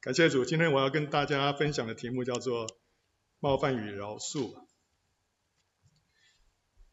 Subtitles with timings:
[0.00, 2.68] 感谢主，今天我要跟大家分享的题目叫做
[3.40, 4.54] “冒犯与饶恕”。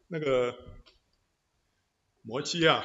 [0.08, 0.52] 那个
[2.22, 2.84] 摩西啊，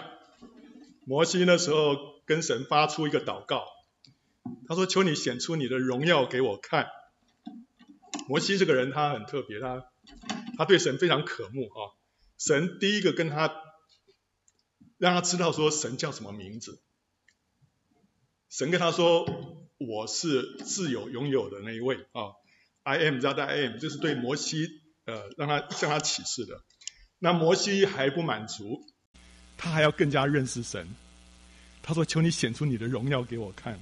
[1.08, 3.66] 摩西那时候跟神发出一个祷告，
[4.68, 6.88] 他说：“求你显出你的荣耀给我看。”
[8.30, 9.84] 摩西这个人他很特别，他
[10.56, 11.98] 他对神非常渴慕啊。
[12.38, 13.52] 神第一个跟他
[15.00, 16.80] 让他知道说神叫什么名字。
[18.50, 19.26] 神跟他说
[19.88, 22.34] ：“我是自有拥有的那一位啊
[22.84, 24.68] ，I am that I am，就是对摩西
[25.06, 26.62] 呃让他向他启示的。
[27.18, 28.80] 那摩西还不满足，
[29.58, 30.88] 他还要更加认识神。
[31.82, 33.80] 他说：‘求你显出你的荣耀给我看。’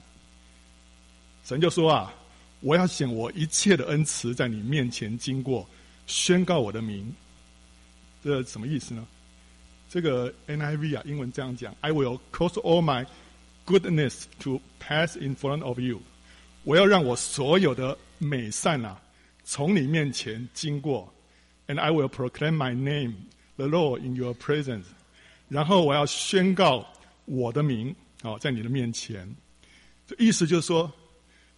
[1.44, 2.14] 神就说啊
[2.62, 5.68] ：‘我要显我一切的恩慈在你面前经过，
[6.08, 7.14] 宣告我的名。’
[8.24, 9.06] 这什么意思呢？
[9.90, 13.06] 这个 NIV 啊，英文这样讲：‘I will cause all my’。”
[13.70, 16.02] Goodness to pass in front of you，
[16.64, 19.00] 我要让我所有的美善啊，
[19.44, 21.14] 从你面前经过。
[21.68, 23.14] And I will proclaim my name,
[23.58, 24.86] the Lord, in your presence。
[25.50, 26.84] 然后我要宣告
[27.26, 29.36] 我的名，哦，在你的面前。
[30.08, 30.92] 这意思就是说，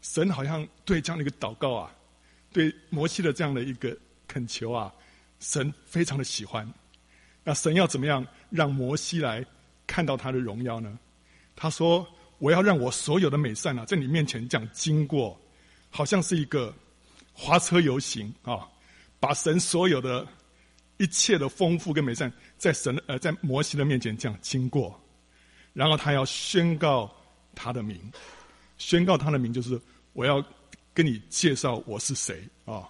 [0.01, 1.95] 神好像对这样的一个祷告啊，
[2.51, 4.93] 对摩西的这样的一个恳求啊，
[5.39, 6.69] 神非常的喜欢。
[7.45, 9.45] 那神要怎么样让摩西来
[9.87, 10.99] 看到他的荣耀呢？
[11.61, 12.07] 他说
[12.41, 15.39] ：“我要让我所有的美善啊，在你面前这样经过，
[15.91, 16.73] 好像是一个
[17.33, 18.67] 花车游行啊，
[19.19, 20.27] 把神所有的
[20.97, 24.99] 一切的丰富跟美善，在神呃在摩西的面前这样经过，
[25.71, 27.15] 然后他要宣告
[27.53, 28.11] 他的名，
[28.79, 29.79] 宣告他的名就是
[30.13, 30.43] 我要
[30.95, 32.89] 跟你介绍我是谁啊，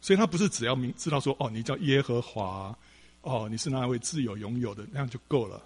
[0.00, 2.72] 所以他不是只要明知道说哦，你叫耶和华，
[3.22, 5.60] 哦，你是那位自有拥有的，那样就够了，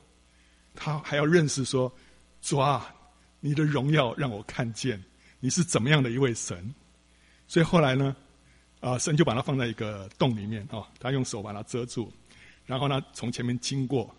[0.75, 1.93] 他还要认识说。”
[2.41, 2.95] 主啊，
[3.41, 5.03] 你的荣耀让我看见
[5.41, 6.75] 你是怎么样的一位神。
[7.47, 8.17] 所以后来呢，
[8.81, 12.13] 啊，神就把它放在一个洞里面啊，他用手把它遮住，
[12.67, 14.15] 然后呢，从前面经过，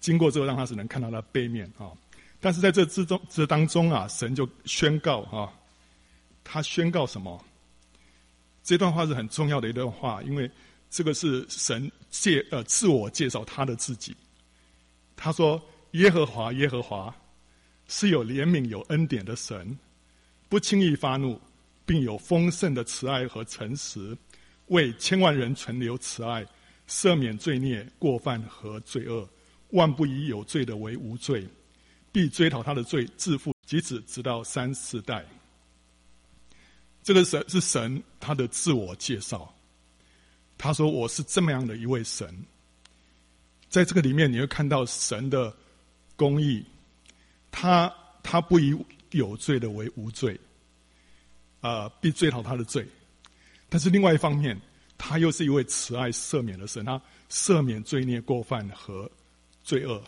[0.00, 1.92] 经过之后让他只能看到他背面啊。
[2.40, 5.52] 但是在这之中这当中啊，神就宣告啊，
[6.42, 7.42] 他宣告什么？
[8.62, 10.50] 这段话是很重要的一段话，因为
[10.90, 14.16] 这个是神介呃自我介绍他的自己。
[15.16, 15.60] 他说
[15.92, 17.14] ：“耶和华，耶和华。”
[17.96, 19.78] 是有怜悯、有恩典的神，
[20.48, 21.40] 不轻易发怒，
[21.86, 24.18] 并有丰盛的慈爱和诚实，
[24.66, 26.44] 为千万人存留慈爱，
[26.88, 29.28] 赦免罪孽、过犯和罪恶，
[29.70, 31.46] 万不以有罪的为无罪，
[32.10, 35.24] 必追讨他的罪，自父及子，直到三四代。
[37.00, 39.54] 这个神是神他的自我介绍，
[40.58, 42.28] 他说：“我是这么样的一位神。”
[43.70, 45.56] 在这个里面，你会看到神的
[46.16, 46.66] 公义。
[47.56, 48.76] 他他不以
[49.12, 50.34] 有罪的为无罪，
[51.60, 52.84] 啊、呃，必追讨他的罪。
[53.68, 54.60] 但是另外一方面，
[54.98, 57.00] 他又是一位慈爱赦免的神，他
[57.30, 59.08] 赦免罪孽过犯和
[59.62, 60.02] 罪恶。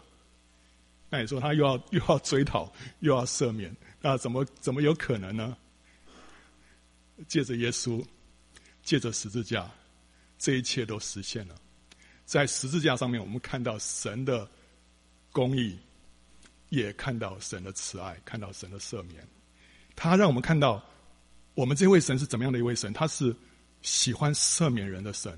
[1.09, 5.57] 那你说他又要 又要追讨又要赦免，那怎么怎么有可能呢？
[7.29, 8.05] 借着耶稣，
[8.83, 9.71] 借着十字架，
[10.37, 11.55] 这一切都实现了。
[12.25, 14.51] 在十字架上面，我们看到神的
[15.31, 15.79] 公义。
[16.69, 19.27] 也看到神的慈爱，看到神的赦免，
[19.95, 20.85] 他让我们看到
[21.55, 22.93] 我们这位神是怎么样的一位神。
[22.93, 23.35] 他是
[23.83, 25.33] 喜欢赦免人的神，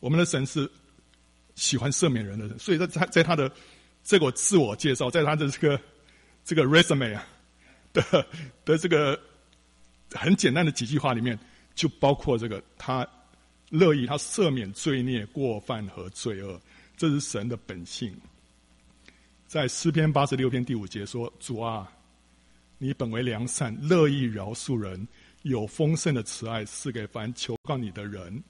[0.00, 0.70] 我们的神是
[1.54, 2.58] 喜欢赦免人的神。
[2.58, 3.50] 所以在他在他的
[4.04, 5.80] 这个自我介绍，在他的这个
[6.44, 7.26] 这个 resume 啊
[7.92, 8.26] 的
[8.64, 9.18] 的这个
[10.12, 11.38] 很简单的几句话里面，
[11.74, 13.06] 就包括这个他
[13.70, 16.60] 乐意他赦免罪孽、过犯和罪恶，
[16.96, 18.16] 这是神的本性。
[19.48, 21.90] 在诗篇八十六篇第五节说：“主啊，
[22.76, 25.08] 你本为良善，乐意饶恕人，
[25.40, 28.44] 有丰盛的慈爱，赐给凡求告你的人。”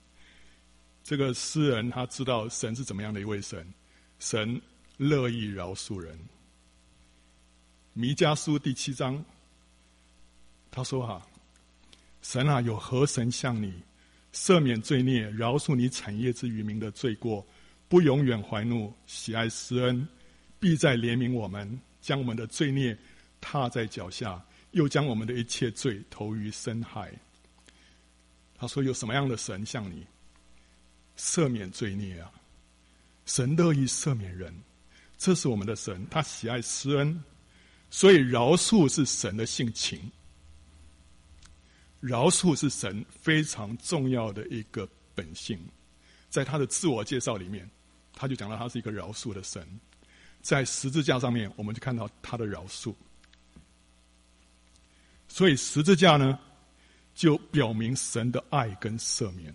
[1.04, 3.64] 这个诗人他知道神是怎么样的一位神，
[4.18, 4.60] 神
[4.96, 6.18] 乐意饶恕人。
[7.92, 9.24] 弥迦书第七章，
[10.68, 11.24] 他说：“哈，
[12.22, 13.72] 神啊，有何神像你，
[14.32, 17.46] 赦免罪孽，饶恕你产业之余民的罪过，
[17.88, 20.04] 不永远怀怒，喜爱施恩。”
[20.60, 22.96] 必再怜悯我们，将我们的罪孽
[23.40, 27.12] 踏在脚下，又将我们的一切罪投于深海。
[28.56, 30.04] 他说：“有什么样的神像你？
[31.16, 32.32] 赦免罪孽啊！
[33.24, 34.52] 神乐意赦免人，
[35.16, 37.22] 这是我们的神，他喜爱施恩，
[37.90, 40.10] 所以饶恕是神的性情。
[42.00, 45.58] 饶恕是神非常重要的一个本性，
[46.28, 47.68] 在他的自我介绍里面，
[48.12, 49.64] 他就讲到他是一个饶恕的神。”
[50.40, 52.94] 在十字架上面，我们就看到他的饶恕。
[55.28, 56.38] 所以十字架呢，
[57.14, 59.54] 就表明神的爱跟赦免。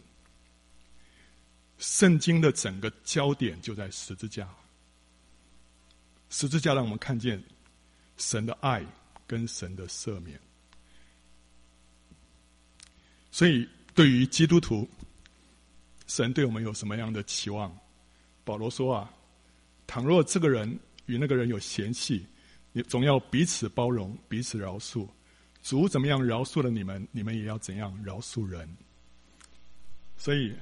[1.79, 4.47] 圣经的整个焦点就在十字架。
[6.29, 7.43] 十字架让我们看见
[8.17, 8.85] 神的爱
[9.27, 10.39] 跟神的赦免。
[13.31, 14.87] 所以，对于基督徒，
[16.07, 17.75] 神对我们有什么样的期望？
[18.45, 19.11] 保罗说啊，
[19.85, 22.25] 倘若这个人与那个人有嫌隙，
[22.71, 25.07] 你总要彼此包容，彼此饶恕。
[25.61, 28.67] 主怎么样饶恕了你们，你们也要怎样饶恕人。
[30.17, 30.53] 所以，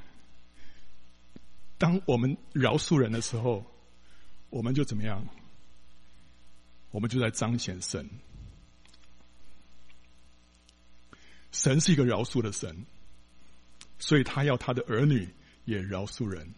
[1.77, 3.65] 当我们饶恕人的时候，
[4.49, 5.25] 我们就怎么样？
[6.91, 8.07] 我们就在彰显神。
[11.51, 12.85] 神是一个饶恕的神，
[13.97, 15.27] 所以他要他的儿女
[15.65, 16.53] 也饶恕人。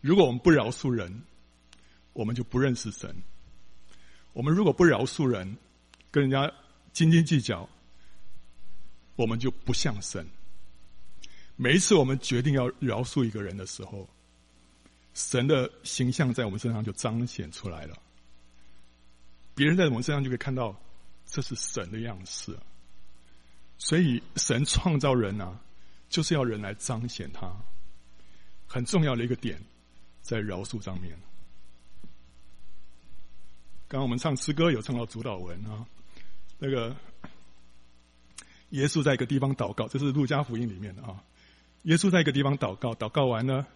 [0.00, 1.22] 如果我们不饶恕人，
[2.12, 3.14] 我们就不认识神。
[4.32, 5.56] 我们如果不饶恕人，
[6.10, 6.52] 跟人家
[6.92, 7.68] 斤斤计较，
[9.16, 10.26] 我们就不像神。
[11.56, 14.08] 每一次我们决定要饶恕一个人的时候，
[15.14, 17.96] 神的形象在我们身上就彰显出来了。
[19.54, 20.74] 别人在我们身上就可以看到，
[21.26, 22.56] 这是神的样式。
[23.76, 25.60] 所以，神创造人啊，
[26.08, 27.52] 就是要人来彰显他。
[28.66, 29.60] 很重要的一个点，
[30.22, 31.14] 在饶恕上面。
[33.92, 35.84] 刚刚我们唱诗歌有唱到主祷文啊，
[36.58, 36.96] 那个
[38.70, 41.22] 耶稣在一个地方祷告，这是路加福音里面的啊。
[41.82, 43.66] 耶稣在一个地方祷告，祷告完呢，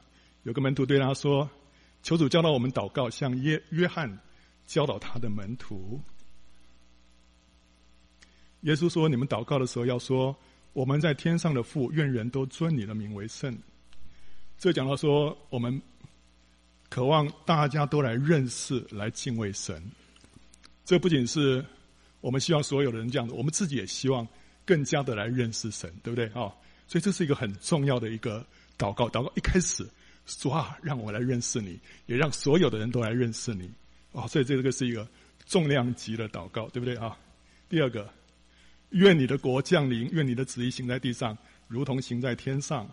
[0.45, 1.51] 有个门徒对他说
[2.03, 4.19] ：“求主教导我们祷告，像约约翰
[4.65, 6.01] 教导他的门徒。”
[8.65, 10.35] 耶稣说：“你们祷告的时候要说，
[10.73, 13.55] 我们在天上的父，愿人都尊你的名为圣。”
[14.57, 15.83] 这讲到说，我们
[16.89, 19.83] 渴望大家都来认识、来敬畏神。
[20.87, 21.63] 这不仅是
[22.23, 24.27] 我们希望所有的人这样子，我们自己也希望
[24.65, 26.49] 更加的来认识神，对不对啊？
[26.87, 28.47] 所以这是一个很重要的一个
[28.79, 29.07] 祷告。
[29.09, 29.87] 祷告一开始
[30.25, 33.71] 说啊，让我来认识你，也让所有的人都来认识你。
[34.13, 35.07] 啊，所以这个是一个
[35.45, 37.19] 重量级的祷告，对不对啊？
[37.69, 38.09] 第二个。
[38.91, 41.37] 愿你的国降临，愿你的旨意行在地上，
[41.67, 42.89] 如同行在天上。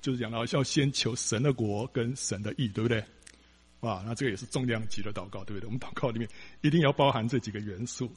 [0.00, 3.02] 就是讲到要先求神的国跟神的义，对不对？
[3.84, 5.66] 哇，那这个也是重量级的祷告，对不对？
[5.66, 6.28] 我们祷告里面
[6.62, 8.10] 一定要包含这几个元素。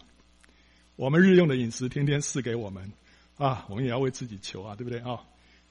[0.96, 2.92] 我们日用的饮食天天赐给我们，
[3.38, 5.20] 啊，我们也要为自己求啊，对不对啊？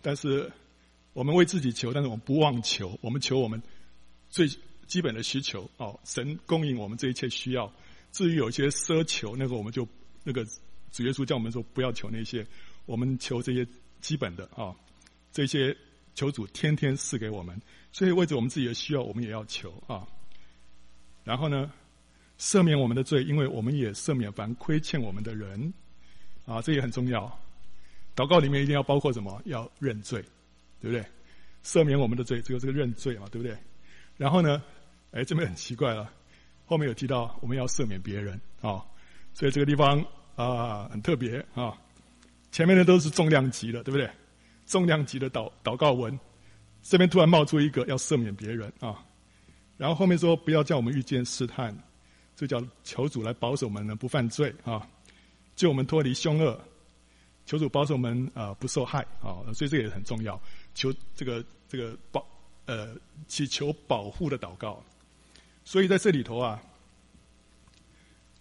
[0.03, 0.51] 但是
[1.13, 3.63] 我们为自己求，但是我们不忘求，我们求我们
[4.31, 4.47] 最
[4.87, 7.73] 基本的需求哦，神供应我们这一切需要。
[8.13, 9.87] 至于有些奢求，那个我们就
[10.23, 10.47] 那个。
[10.93, 12.47] 主耶稣叫我们说不要求那些，
[12.87, 13.67] 我们求这些
[14.01, 14.75] 基本的啊，
[15.31, 15.77] 这些
[16.17, 17.57] 求主天天赐给我们。
[17.93, 20.05] 所以为着我们自己的需要，我们也要求啊。
[21.23, 21.73] 然后呢，
[22.41, 25.73] 赦免我们的罪，因为我们也赦免凡亏欠我们的人
[26.45, 27.39] 啊，这也很重要。
[28.17, 29.41] 祷告里面一定要包括什么？
[29.45, 30.21] 要认罪，
[30.81, 31.07] 对不对？
[31.63, 33.57] 赦免我们的罪，这个这个认罪嘛，对不对？
[34.17, 34.61] 然后呢，
[35.13, 36.11] 哎，这边很奇怪了，
[36.65, 38.85] 后面有提到我们要赦免别人啊，
[39.33, 40.05] 所以这个地方。
[40.37, 41.75] 啊，很特别啊！
[42.53, 44.07] 前面的都是重量级的，对不对？
[44.67, 46.19] 重量级的祷祷告文，
[46.83, 49.05] 这边突然冒出一个要赦免别人啊，
[49.77, 51.77] 然后后面说不要叫我们遇见试探，
[52.35, 54.87] 这叫求主来保守我们呢不犯罪啊，
[55.55, 56.61] 救我们脱离凶恶，
[57.47, 60.41] 求主保守我们啊不受害啊，所以这个也很重要，
[60.75, 62.27] 求这个这个保
[62.67, 62.97] 呃
[63.29, 64.83] 祈求保护的祷告，
[65.65, 66.61] 所以在这里头啊。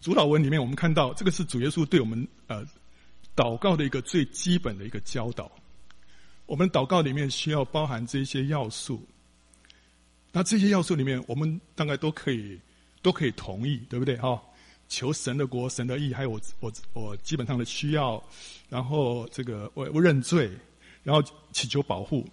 [0.01, 2.63] 主祷文里面，我们看到这个是主耶稣对我们呃
[3.35, 5.51] 祷告的一个最基本的一个教导。
[6.45, 9.01] 我们祷告里面需要包含这些要素。
[10.31, 12.59] 那这些要素里面，我们大概都可以
[13.01, 14.17] 都可以同意，对不对？
[14.17, 14.41] 哈，
[14.89, 18.21] 求神的国、神的义，还有我我我基本上的需要，
[18.69, 20.51] 然后这个我我认罪，
[21.03, 22.27] 然后祈求保护。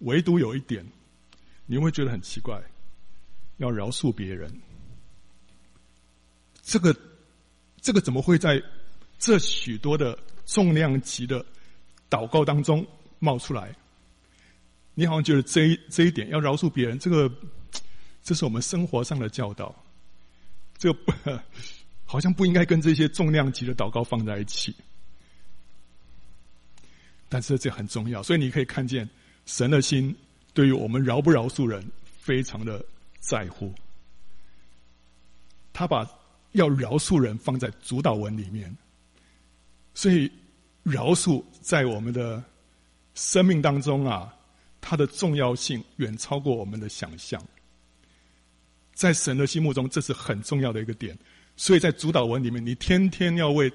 [0.00, 0.86] 唯独有一点，
[1.66, 2.62] 你会觉得很奇怪，
[3.56, 4.52] 要饶恕别人。
[6.62, 6.94] 这个，
[7.80, 8.62] 这个怎么会在
[9.18, 11.44] 这许多的重量级的
[12.10, 12.86] 祷告当中
[13.18, 13.74] 冒出来？
[14.94, 17.32] 你好像觉得这一这一点要饶恕别人，这个
[18.22, 19.74] 这是我们生活上的教导，
[20.76, 21.42] 这个
[22.04, 24.74] 好像不应该跟这些重量级的祷告放在一起。
[27.28, 29.08] 但是这很重要，所以你可以看见
[29.46, 30.14] 神的心
[30.52, 31.84] 对于我们饶不饶恕人
[32.18, 32.84] 非常的
[33.20, 33.72] 在乎，
[35.72, 36.08] 他把。
[36.52, 38.74] 要饶恕人放在主祷文里面，
[39.92, 40.28] 所以
[40.82, 42.42] 饶恕在我们的
[43.18, 44.32] 生命当中啊，
[44.80, 47.44] 它的重要性远超过我们的想象。
[48.94, 51.18] 在神的心目中，这是很重要的一个点。
[51.56, 53.70] 所以在主祷文里面，你天天要为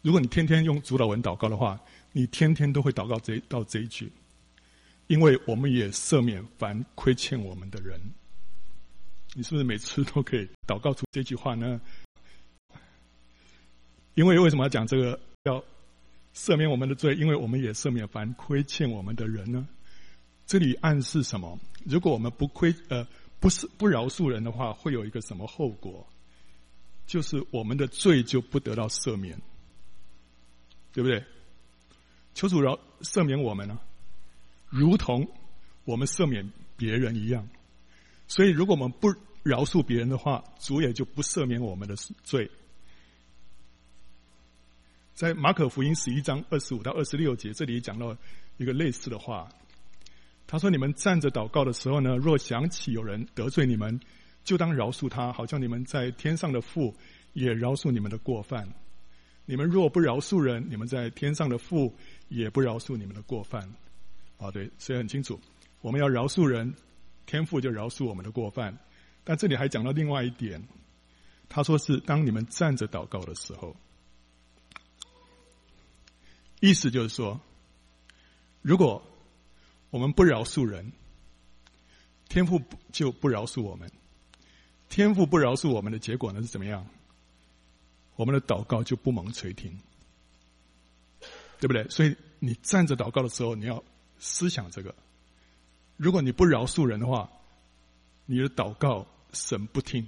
[0.00, 1.78] 如果你天天用主祷文祷告的话，
[2.12, 4.10] 你天天都会祷告这到这一句，
[5.08, 8.00] 因为我们也赦免凡亏欠我们的人。
[9.34, 11.78] 你是不是每次都可以祷告出这句话呢？
[14.14, 15.20] 因为为什么要讲这个？
[15.44, 15.62] 要
[16.40, 19.68] 赦免我们的罪，因为我们也赦免凡亏欠我们的人呢？
[20.46, 21.58] 这里暗示什么？
[21.84, 23.06] 如果我们不亏呃
[23.38, 26.08] 不是不饶恕人的话，会有一个什么后果？
[27.06, 29.38] 就是我们的罪就不得到赦免。
[30.94, 31.22] 对不对？
[32.32, 33.78] 求主饶赦免我们呢，
[34.70, 35.28] 如同
[35.84, 37.46] 我们赦免别人一样。
[38.28, 41.94] 所以，如果我们不饶恕别人的话，主也就不赦免我们的
[42.24, 42.50] 罪。
[45.14, 48.16] 在马可福音十一章二十五到二十六节，这里讲到
[48.56, 49.48] 一个类似的话。
[50.46, 54.00] 他说：“你们站着祷告的时候呢，若想起有人得罪你们，
[54.42, 56.94] 就当饶恕他，好像你们在天上的父
[57.34, 58.68] 也饶恕你们的过犯。”
[59.46, 61.94] 你们若不饶恕人，你们在天上的父
[62.28, 63.68] 也不饶恕你们的过犯。
[64.38, 65.40] 啊，对，所以很清楚，
[65.80, 66.72] 我们要饶恕人，
[67.26, 68.78] 天父就饶恕我们的过犯。
[69.22, 70.62] 但这里还讲到另外一点，
[71.48, 73.76] 他说是当你们站着祷告的时候，
[76.60, 77.40] 意思就是说，
[78.62, 79.02] 如果
[79.90, 80.92] 我们不饶恕人，
[82.28, 82.62] 天父
[82.92, 83.90] 就不饶恕我们。
[84.88, 86.86] 天父不饶恕我们的结果呢是怎么样？
[88.16, 89.80] 我们的祷告就不蒙垂听，
[91.58, 91.88] 对不对？
[91.88, 93.82] 所以你站着祷告的时候，你要
[94.18, 94.94] 思想这个。
[95.96, 97.30] 如果你不饶恕人的话，
[98.26, 100.06] 你的祷告神不听，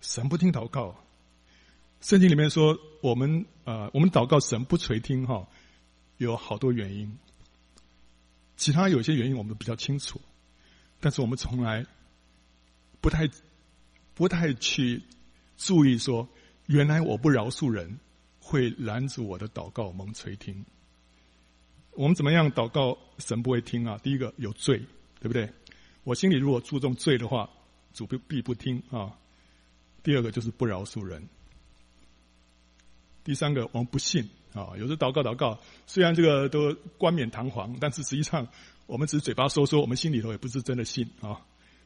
[0.00, 0.96] 神不听祷告。
[2.02, 5.46] 圣经里面说，我们呃，我们祷告神不垂听哈，
[6.18, 7.16] 有好多原因。
[8.56, 10.20] 其他有些原因我们比较清楚，
[11.00, 11.86] 但是我们从来
[13.00, 13.30] 不太
[14.14, 15.02] 不太去
[15.56, 16.28] 注意说。
[16.66, 17.98] 原来我不饶恕人，
[18.40, 20.64] 会拦阻我的祷告蒙垂听。
[21.92, 23.98] 我们怎么样祷告神不会听啊？
[23.98, 24.78] 第一个有罪，
[25.20, 25.52] 对不对？
[26.04, 27.50] 我心里如果注重罪的话，
[27.92, 29.18] 主必必不听啊。
[30.02, 31.28] 第二个就是不饶恕人。
[33.24, 38.48] 第三个我们不信啊，有时祷告祷告，虽然这个都冠冕堂皇，但是实际上
[38.86, 41.40] 我们只是嘴巴说说，我们心里头也不是真的信啊。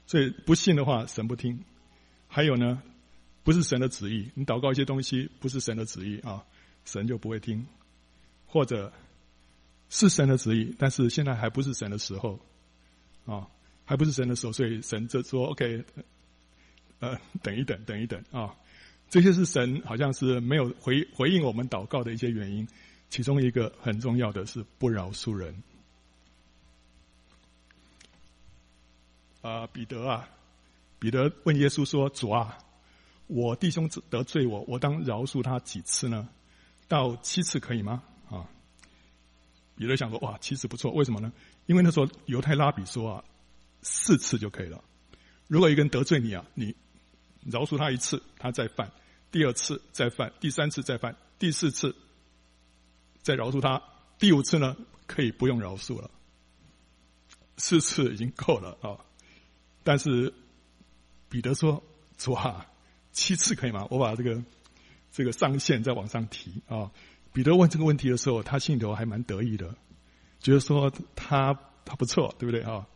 [0.07, 1.64] 所以不信的话，神不听。
[2.28, 2.83] 还有呢？
[3.45, 6.45] 不是神的旨意，你祷告一些东西不是神的旨意啊，
[6.85, 7.64] 神就不会听；
[8.45, 8.93] 或者
[9.88, 12.40] 是神的旨意，但是现在还不是神的时候
[13.25, 13.47] 啊，
[13.85, 15.85] 还不是神的时候，所以神就说：“OK，
[16.99, 18.52] 呃，等一等，等一等啊。”
[19.08, 22.66] 这些是神好像是没有回回应我们祷告的一些原因，
[23.08, 25.62] 其中一个很重要的是不饶恕人。
[29.42, 30.28] 啊，彼得啊，
[30.98, 32.58] 彼得问耶稣说：“主啊。”
[33.28, 36.28] 我弟兄得罪我，我当饶恕他几次呢？
[36.86, 38.04] 到七次可以吗？
[38.30, 38.46] 啊，
[39.75, 41.32] 彼得想说，哇，七次不错，为什么呢？
[41.66, 43.25] 因为那时候犹太拉比说啊，
[43.82, 44.80] 四次就可以了。
[45.48, 46.76] 如果一个人得罪你啊，你
[47.50, 48.88] 饶恕他一次，他再犯；
[49.30, 51.94] 第二次再犯；第三次再犯；第四次
[53.22, 53.80] 再饶恕他；
[54.18, 54.76] 第五次呢，
[55.06, 56.10] 可以不用饶恕了。
[57.56, 58.98] 四次已经够了啊！
[59.82, 60.34] 但是
[61.28, 61.82] 彼得说，
[62.16, 62.66] 主啊。
[63.12, 63.88] 七次可以吗？
[63.90, 64.44] 我把这个
[65.10, 66.92] 这个上限再往上提啊！
[67.32, 69.74] 彼得问这个问题的时候，他心里头还蛮得意的，
[70.38, 72.86] 觉得说他他不错，对不对啊？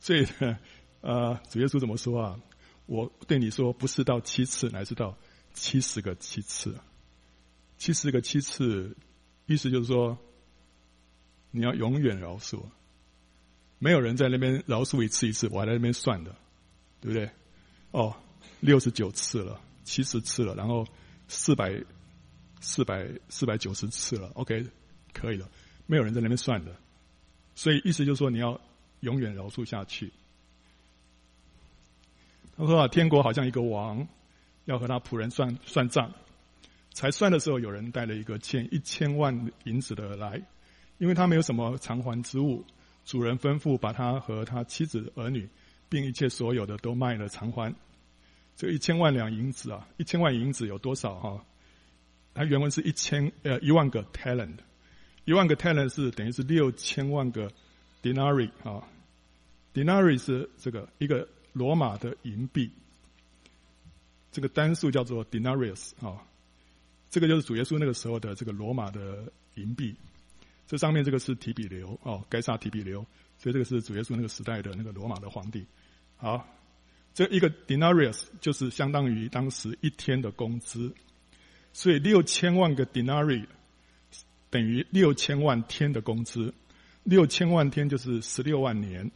[0.00, 0.58] 所以呢，
[1.02, 2.40] 呃，主耶稣怎么说啊？
[2.86, 5.16] 我对你说，不是到七次，乃是到
[5.52, 6.76] 七十个七次。
[7.76, 8.96] 七十个七次，
[9.46, 10.16] 意思就是说，
[11.50, 12.62] 你要永远饶恕，
[13.78, 16.34] 没有人在那边饶恕一次一次，我还在那边算的，
[17.00, 17.30] 对不对？
[17.90, 18.16] 哦，
[18.60, 19.60] 六十九次了。
[19.84, 20.84] 七十次了，然后
[21.28, 21.80] 四百、
[22.60, 24.66] 四百、四百九十次了，OK，
[25.12, 25.48] 可以了，
[25.86, 26.74] 没有人在那边算的，
[27.54, 28.60] 所以意思就是说你要
[28.98, 30.12] 永远饶恕下去。
[32.56, 34.06] 他说，天国好像一个王
[34.64, 36.10] 要和他仆人算算账，
[36.94, 40.40] 才算的时候，有人带了一个欠一千万银子的来，
[40.98, 42.64] 因为他没有什么偿还之物，
[43.04, 45.46] 主人吩咐把他和他妻子儿女，
[45.90, 47.74] 并一切所有的都卖了偿还。
[48.56, 51.44] 这一千万两银子啊，一千万银子有多少哈？
[52.32, 54.56] 它原文是一千呃一万个 talent，
[55.26, 57.50] 一万个 talent 是等于是六千万个
[58.02, 58.82] denari 啊
[59.74, 62.70] ”Denari 是这个一个罗马的银币，
[64.30, 66.20] 这个单数叫做 denarius 啊，
[67.08, 69.94] 这个就是主耶稣那个时候的这个罗马的银币，
[70.66, 73.00] 这上面这个是提比留哦，该撒提比留，
[73.38, 75.64] 所以这个是主耶稣那个时代的那个罗马的皇帝，
[76.18, 76.46] 好。
[77.14, 80.92] 这一个 denarius 就是相当于当时一天的工资，
[81.72, 83.46] 所以六千万个 denarii
[84.50, 86.52] 等于六千万天的工资，
[87.04, 89.10] 六千万天就是十六万年，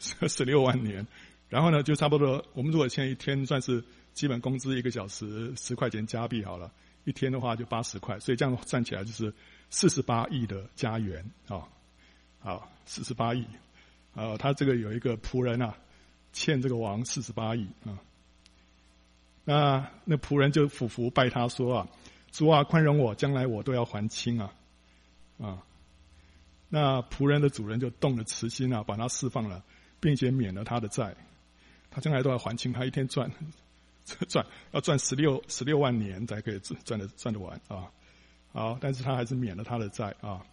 [0.00, 1.06] 十六万年。
[1.50, 6.72] 然后呢，就差不多，我们如果现在一天算是基本工资，一个小时十块钱加币好了，
[7.04, 9.30] 一天的话就八十块，所以这样算起来就是
[9.68, 11.68] 四十八亿的加元啊，
[12.38, 13.44] 好，四十八亿。
[14.12, 15.72] 啊，他这个有一个仆人啊，
[16.32, 17.98] 欠这个王四十八亿啊。
[19.44, 21.88] 那那仆人就俯伏拜他说啊
[22.32, 24.52] ：“主啊，宽容我，将来我都要还清啊。”
[25.40, 25.62] 啊，
[26.68, 29.62] 那仆人的主人就动了慈心啊，把他释放了，
[30.00, 31.14] 并且免了他的债。
[31.90, 33.30] 他将来都要还清，他一天赚
[34.28, 37.90] 赚要赚十六十六万年才可以赚赚得赚得完啊。
[38.52, 40.44] 好，但是他还是免了他的债啊。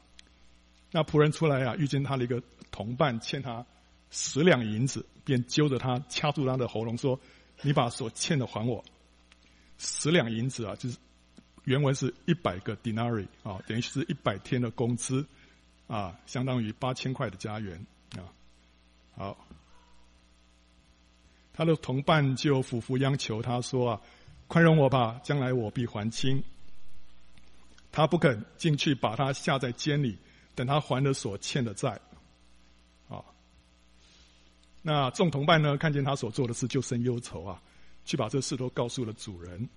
[0.91, 2.41] 那仆人出来啊，遇见他的一个
[2.71, 3.65] 同伴欠他
[4.11, 7.19] 十两银子，便揪着他掐住他的喉咙说
[7.61, 8.83] ：“你把所欠的还我。”
[9.79, 10.97] 十两银子啊，就是
[11.65, 15.25] 原文是一百个 denari 啊，等于是一百天的工资
[15.87, 18.29] 啊，相当于八千块的家元啊。
[19.15, 19.46] 好，
[21.57, 24.01] 他的同伴就俯伏央求他说：“啊，
[24.45, 26.43] 宽容我吧，将来我必还清。”
[27.91, 30.15] 他不肯进去，把他下在监里。
[30.53, 31.99] 等他还了所欠的债，
[33.09, 33.23] 啊，
[34.81, 35.77] 那众同伴呢？
[35.77, 37.61] 看见他所做的事，就生忧愁啊，
[38.05, 39.67] 去把这事都告诉了主人。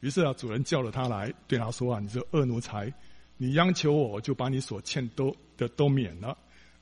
[0.00, 2.92] 于是啊，主人叫了他来，对他说啊：“你这恶奴才，
[3.36, 6.38] 你央求我，我就把你所欠都的都免了。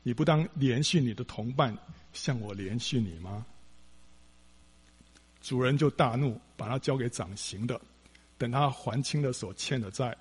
[0.07, 1.77] 你不当怜恤你的同伴，
[2.13, 3.45] 向我怜恤你吗？”
[5.43, 7.81] 主人就大怒，把他交给掌刑的，
[8.39, 10.17] 等他还清了所欠的债。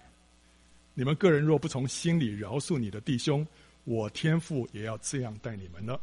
[0.95, 3.45] 你们个人若不从心里饶恕你的弟兄，
[3.83, 6.01] 我天父也要这样待你们了。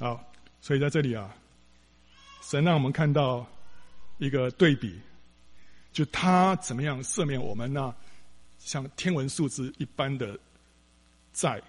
[0.00, 1.32] 好，所以在这里啊，
[2.42, 3.46] 神让我们看到
[4.18, 4.98] 一个对比，
[5.92, 7.94] 就他怎么样赦免我们那
[8.58, 10.36] 像天文数字一般的
[11.32, 11.62] 债，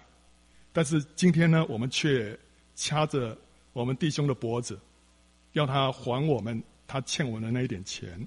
[0.72, 2.38] 但是今天呢，我们却
[2.74, 3.36] 掐着
[3.72, 4.78] 我们弟兄的脖子，
[5.52, 8.26] 要他还我们他欠我们的那一点钱。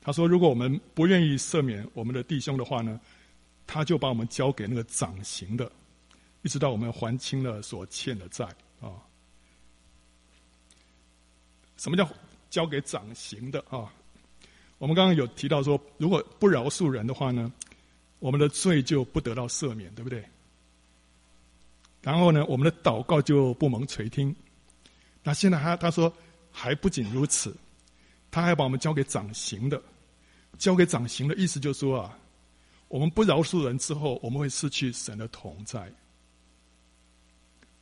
[0.00, 2.98] 他说，如果我们不愿意赦免我们的弟兄的话呢，
[3.66, 5.70] 他就把我们交给那个掌刑的，
[6.42, 8.44] 一直到我们还清了所欠的债
[8.80, 8.98] 啊。
[11.76, 12.08] 什么叫
[12.50, 13.92] 交给掌刑的啊？
[14.78, 17.52] 我们刚刚有提到说，如果不饶恕人的话呢，
[18.18, 20.24] 我们的罪就不得到赦免，对不对？
[22.02, 24.34] 然后呢，我们的祷告就不蒙垂听。
[25.22, 26.12] 那现在他他说
[26.50, 27.56] 还不仅如此，
[28.30, 29.82] 他还把我们交给掌刑的，
[30.58, 32.18] 交给掌刑的意思就是说啊。
[32.88, 35.92] 我们不饶恕人之后，我们会失去神的同在。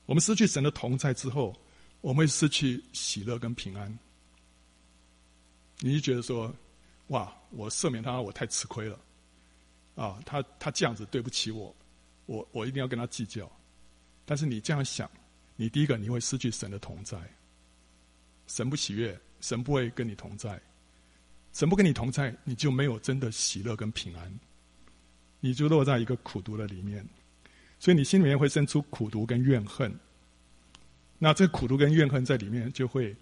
[0.05, 1.55] 我们失去神的同在之后，
[2.01, 3.99] 我们会失去喜乐跟平安。
[5.79, 6.53] 你就觉得说，
[7.07, 8.99] 哇，我赦免他，我太吃亏了，
[9.95, 11.73] 啊，他他这样子对不起我，
[12.27, 13.49] 我我一定要跟他计较。
[14.27, 15.11] 但是你这样想，
[15.57, 17.17] 你第一个你会失去神的同在，
[18.47, 20.61] 神不喜悦，神不会跟你同在，
[21.55, 24.39] 神不跟你同在，你就没有真的喜乐跟平安。
[25.41, 27.07] 你就落在一个苦毒的里面，
[27.79, 29.95] 所以你心里面会生出苦毒跟怨恨。
[31.19, 33.15] 那这苦毒跟怨恨在里面就会，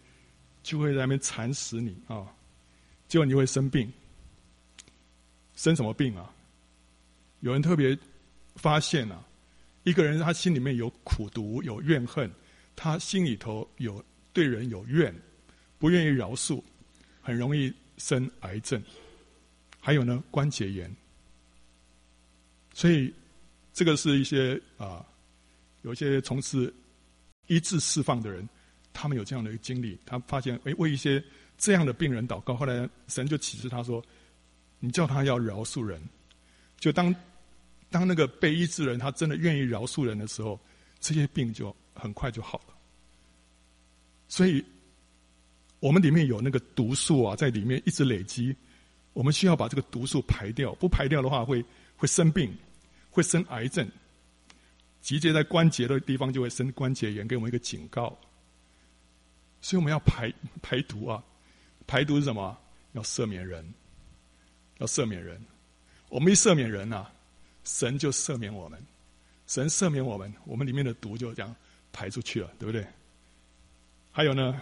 [0.63, 2.27] 就会在那边蚕食你啊，
[3.09, 3.93] 结果你会生病。
[5.55, 6.35] 生什么病啊？
[7.41, 7.97] 有人特别
[8.57, 9.23] 发现啊，
[9.85, 12.31] 一个人他心里面有苦毒、有怨恨，
[12.75, 15.15] 他心里头有对人有怨，
[15.79, 16.63] 不愿意饶恕，
[17.23, 18.83] 很容易生癌症。
[19.79, 20.91] 还有呢，关节炎。
[22.73, 23.13] 所以，
[23.73, 25.05] 这个是一些啊，
[25.83, 26.73] 有一些从事
[27.47, 28.49] 医治释放的人，
[28.93, 29.99] 他们有这样的一个经历。
[30.07, 31.23] 他发现，哎，为一些
[31.59, 34.03] 这样的病人祷告，后来神就启示他说
[34.81, 36.01] ：“你叫他要饶恕人。”
[36.81, 37.15] 就当
[37.95, 40.59] 当那个被医治人他真的愿意饶恕人的时候，
[40.99, 42.75] 这些病就很快就好了。
[44.27, 44.65] 所以，
[45.79, 48.57] 我们里面有那个毒素啊，在里面一直累积，
[49.13, 50.75] 我们需要把这个毒素排掉。
[50.75, 51.65] 不排掉的话，会。
[51.97, 52.53] 会生病，
[53.09, 53.89] 会生癌症，
[55.01, 58.19] 集结在关节的地方就会生关节炎，给我们一个警告。
[59.61, 60.31] 所以我们要排
[60.61, 61.23] 排毒啊！
[61.87, 62.59] 排毒是什么？
[62.95, 63.65] 要赦免人，
[64.79, 65.41] 要赦免人。
[66.09, 67.11] 我们一赦免人啊，
[67.65, 68.81] 神就赦免我们。
[69.47, 71.55] 神赦免我们，我们里面的毒就这样
[71.93, 72.87] 排出去了，对不对？
[74.11, 74.61] 还有呢，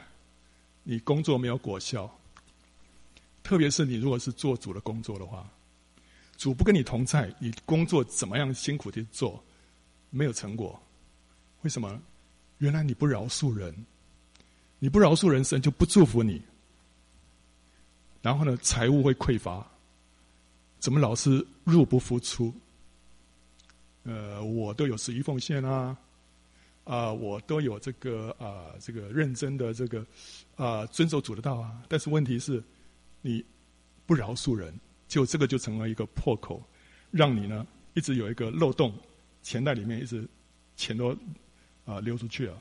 [0.82, 2.10] 你工作没有果效，
[3.42, 5.48] 特别是你如果是做主的工作的话。
[6.36, 9.40] 主不跟你同在，你工作怎么样辛苦的做，
[10.10, 10.80] 没有成果，
[11.60, 12.00] 为什么？
[12.58, 13.72] 原来你不饶恕人，
[14.80, 16.42] 你不饶恕人，神就不祝福你。
[18.20, 19.64] 然后呢，财物会匮乏，
[20.80, 22.52] 怎么老是入不敷出？
[24.04, 25.96] 呃，我都有十一奉献啊，
[26.84, 30.04] 啊、我都有这个啊、这个认真的这个
[30.56, 31.82] 啊、遵守主的道啊。
[31.88, 32.60] 但是问题是，
[33.20, 33.44] 你
[34.04, 34.74] 不饶恕人，
[35.06, 36.60] 就这个就成了一个破口，
[37.12, 38.92] 让你呢一直有一个漏洞，
[39.42, 40.28] 钱袋里面一直
[40.74, 41.16] 钱都
[41.84, 42.60] 啊、流出去了。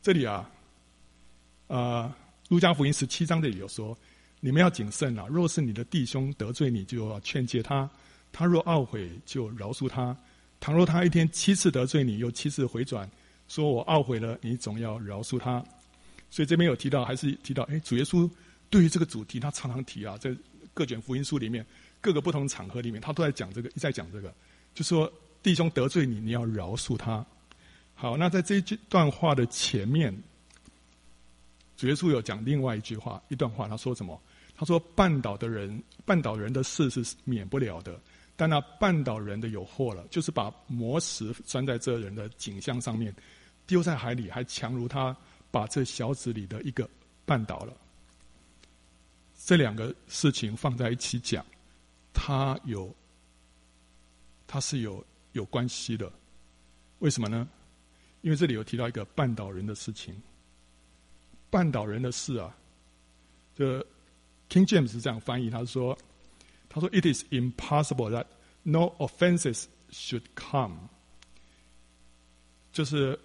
[0.00, 0.48] 这里啊，
[1.66, 2.14] 啊、呃，
[2.48, 3.98] 路加福音十七章这里有说。
[4.40, 5.26] 你们要谨慎啊！
[5.28, 7.88] 若是你的弟兄得罪你，就要劝诫他；
[8.30, 10.16] 他若懊悔，就饶恕他。
[10.60, 13.08] 倘若他一天七次得罪你，又七次回转，
[13.48, 15.64] 说我懊悔了，你总要饶恕他。
[16.30, 18.30] 所以这边有提到，还是提到，哎，主耶稣
[18.70, 20.34] 对于这个主题，他常常提啊，在
[20.72, 21.66] 各卷福音书里面，
[22.00, 24.32] 各个不同场合里面，他都在讲这个，一再讲这个，
[24.74, 27.24] 就说弟兄得罪你，你要饶恕他。
[27.94, 30.16] 好，那在这一段话的前面，
[31.76, 34.20] 主耶稣有讲另外一句话，一段话，他说什么？
[34.60, 37.96] 他说：“绊倒的人，绊倒人的事是免不了的，
[38.34, 43.14] 但那绊倒人的有祸了，就是把磨石拴在这人的颈项上面，
[43.68, 45.16] 丢在海里，还强如他
[45.52, 46.90] 把这小子里的一个
[47.24, 47.72] 绊倒了。
[49.36, 51.46] 这两个事情放在一起讲，
[52.12, 52.92] 他有，
[54.48, 56.12] 他是有有关系的。
[56.98, 57.48] 为什么呢？
[58.22, 60.20] 因为这里有提到一个绊倒人的事情，
[61.48, 62.52] 绊倒人的事啊，
[63.54, 63.86] 这。”
[64.48, 65.96] King James 是这样翻译，他说
[66.68, 68.26] ：“他说 It is impossible that
[68.62, 70.88] no offenses should come。”
[72.72, 73.18] 就是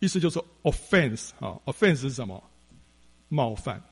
[0.00, 2.42] 意思就是说 offense 啊，offense 是什么？
[3.28, 3.82] 冒犯。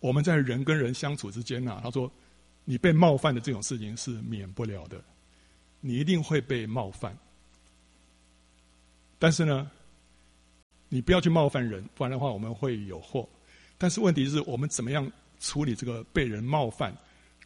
[0.00, 2.10] 我们在人跟人相处之间呢、啊，他说
[2.64, 5.02] 你被冒犯的这种事情是免不了的，
[5.80, 7.16] 你一定会被冒犯。
[9.18, 9.70] 但是呢，
[10.88, 13.28] 你不要去冒犯人，不然的话我们会有祸。
[13.78, 15.10] 但是问题是我们怎么样
[15.40, 16.92] 处理这个被人冒犯，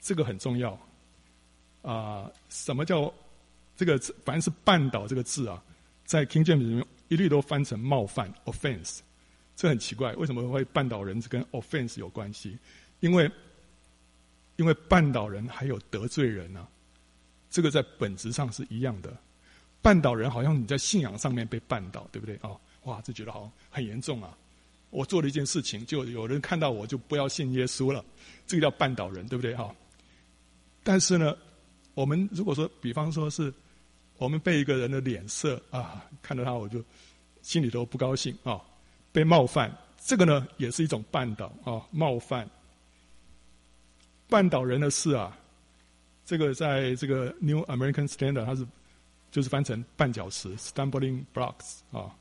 [0.01, 0.77] 这个很重要。
[1.83, 3.13] 啊、什么叫
[3.77, 3.99] 这个？
[4.25, 5.63] 凡是“绊倒”这个字啊，
[6.05, 9.01] 在 King James 里面一律都翻成冒犯 （offense）。
[9.57, 12.57] 这很奇怪，为什么会绊倒人跟 offense 有关系？
[13.01, 13.31] 因为
[14.57, 16.67] 因为绊倒人还有得罪人呢、
[17.51, 19.15] 这个在本质上是一样的。
[19.83, 22.39] 绊倒人好像你在信仰上面被绊倒，对不对？
[22.43, 24.39] 哦，哇，这觉得好很严重啊。
[24.93, 28.05] 我做了一件事情，就有人看到我就不要信耶稣了，
[28.47, 29.75] 这个叫绊倒人，对不对哈？
[30.85, 31.35] 但是呢，
[31.95, 33.51] 我们如果说，比方说是，
[34.19, 36.85] 我们被一个人的脸色啊，看到他我就
[37.41, 38.61] 心里头不高兴啊，
[39.13, 39.75] 被冒犯，
[40.05, 42.47] 这个呢也是一种绊倒啊，冒犯。
[44.29, 45.35] 绊倒人的事啊，
[46.27, 48.67] 这个在这个 New American Standard 它是
[49.31, 52.15] 就是翻成绊脚石 （stumbling blocks） 啊。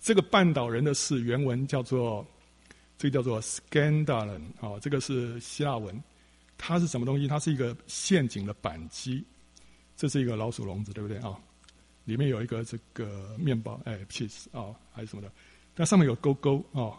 [0.00, 2.26] 这个绊倒人的事，原文叫做
[2.96, 6.02] 这个叫做 scandalon 啊，这个是希腊文，
[6.56, 7.26] 它是什么东西？
[7.28, 9.24] 它是一个陷阱的扳机，
[9.96, 11.38] 这是一个老鼠笼子，对不对啊？
[12.04, 15.30] 里面有一个这个面包，哎，cheese 啊，还是什么的？
[15.76, 16.98] 它上面有勾勾啊，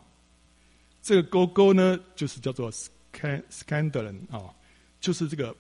[1.02, 4.54] 这个勾勾呢，就是叫做 scandalon 啊，
[5.00, 5.56] 就是这个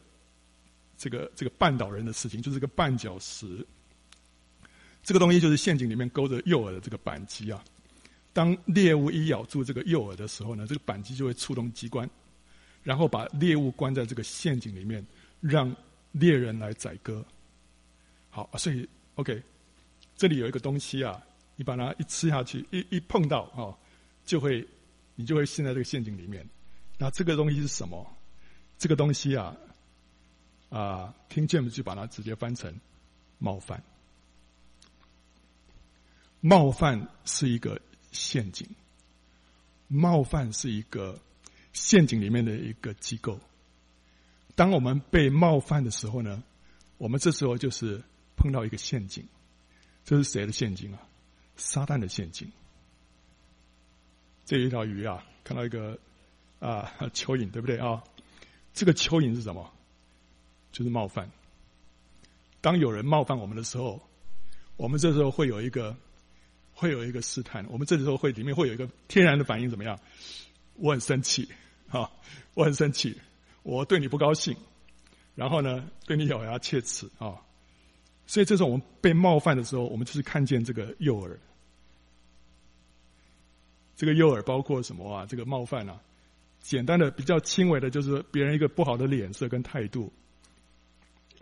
[0.97, 3.65] 这个这个绊倒人的事情，就是个绊脚石。
[5.03, 7.63] 这个东西就是陷阱里面勾着诱饵的这个扳机啊。
[8.31, 12.07] 当猎物一咬住这个诱饵的时候呢，这个扳机就会触动机关，
[12.83, 15.05] 然后把猎物关在这个陷阱里面，
[15.41, 15.75] 让
[16.11, 17.25] 猎人来宰割。
[18.29, 19.41] 好，所以 OK，
[20.15, 21.21] 这里有一个东西啊，
[21.55, 23.73] 你把它一吃下去，一一碰到啊，
[24.25, 24.65] 就会
[25.15, 26.47] 你就会陷在这个陷阱里面。
[26.97, 28.05] 那这个东西是什么？
[28.77, 29.57] 这个东西啊，
[30.69, 32.73] 啊，King James 就把它直接翻成
[33.39, 33.83] 冒犯。
[36.41, 37.81] 冒犯是一个
[38.13, 38.65] 陷阱，
[39.89, 41.19] 冒犯是一个
[41.73, 43.37] 陷阱里面的一个机构。
[44.55, 46.41] 当我们被冒犯的时候呢，
[46.97, 48.01] 我们这时候就是
[48.37, 49.27] 碰到一个陷阱。
[50.05, 51.01] 这是谁的陷阱啊？
[51.57, 52.49] 撒旦的陷阱。
[54.45, 55.99] 这一条鱼啊，看到一个
[56.59, 58.01] 啊蚯蚓，对不对啊？
[58.73, 59.69] 这个蚯蚓是什么？
[60.71, 61.29] 就是冒犯。
[62.61, 64.01] 当有人冒犯我们的时候，
[64.77, 65.97] 我们这时候会有一个。
[66.79, 69.99] 会有一个试探，我们这时候会里面会有一个天然的反应，怎么样？
[70.75, 71.45] 我很生气，
[71.89, 72.09] 啊，
[72.53, 73.13] 我很生气，
[73.63, 74.55] 我对你不高兴，
[75.35, 77.35] 然后呢，对你咬牙切齿啊。
[78.25, 81.35] 所以这时候我们被冒犯的时候，我们就是看见这个诱饵。
[83.97, 85.25] 这个诱饵包括什么啊？
[85.25, 85.99] 这个冒犯啊，
[86.61, 90.13] 简单的比较轻微的，就是别人一个不好的脸色跟态度，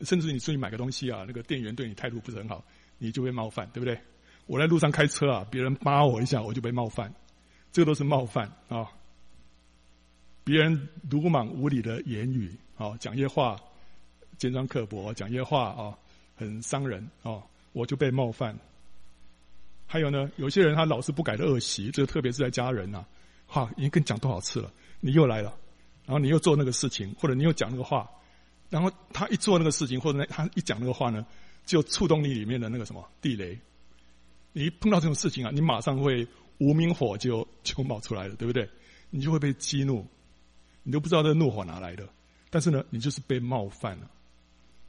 [0.02, 2.66] 甚至你出去买个东西啊，那个店员对你态度不是很好，
[2.98, 4.00] 你就会冒犯，对不对？
[4.48, 7.14] 我在路上开车啊，别人扒我一下，我就被冒犯，
[7.72, 8.90] 这都是冒犯啊。
[10.44, 13.58] 别人鲁莽无礼的言语，啊，讲一些话
[14.38, 15.98] 尖酸刻薄，讲一些话啊，
[16.36, 18.58] 很伤人啊，我就被冒犯。
[19.86, 23.06] 还有呢，有些人他老是不改的恶习，这个特别是在家人呐、啊，
[23.48, 25.54] 哈，已经跟你讲多少次了，你又来了，
[26.06, 28.10] 然后你又做那个事情，或者你又讲那个话，
[28.70, 31.26] 然后他一做那个事情，或者他一讲那个话呢，
[31.66, 33.60] 就触动你里面的那个什么地雷。
[34.58, 38.68] 你一碰到这种事情啊，你马上会无名火就就冒出来了，对不对？
[39.12, 40.04] 你就会被激怒，
[40.82, 42.10] 你都不知道这怒火哪来的，
[42.50, 44.10] 但是呢，你就是被冒犯了。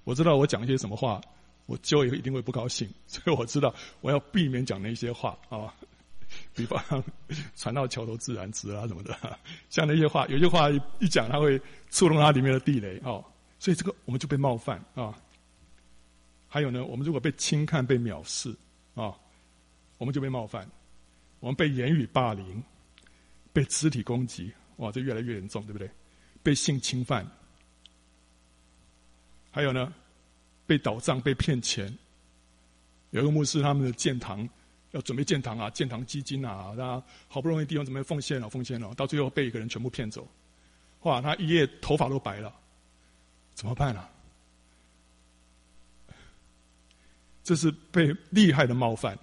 [0.05, 1.21] 我知道我讲一些什么话。
[1.67, 5.69] 我就一定会不高兴，所以我知道我要避免讲那些话啊，
[6.57, 6.83] 比方
[7.57, 9.15] “船到桥头自然直”啊什么的，
[9.69, 13.23] 像那些话，有些话一讲，它会触动它里面的地雷哦，
[13.59, 15.15] 所以这个我们就被冒犯啊。
[16.49, 18.49] 还有呢，我们如果被轻看、被藐视
[18.95, 19.15] 啊，
[19.99, 20.65] 我们就被冒犯；
[21.41, 22.63] 我们被言语霸凌、
[23.53, 25.91] 被肢体攻击，哇，这越来越严重，对不对？
[26.43, 27.27] 被性侵犯，
[29.51, 29.93] 还有呢？
[30.67, 31.93] 被倒账、被骗钱，
[33.11, 34.49] 有一个牧师，他们的建堂
[34.93, 40.29] 要准备建堂啊，建堂基金啊，他好不容易弟兄准备奉献了，奉献了，到最后被一个人全部骗走，
[41.03, 42.55] 哇，他一夜头发都白了，
[43.55, 44.11] 怎么办啊？
[47.43, 49.19] 这是被厉害的冒犯，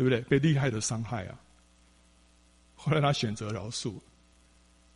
[0.00, 0.22] 对不对？
[0.22, 1.38] 被厉害的伤害啊！
[2.74, 3.92] 后来他选择饶恕，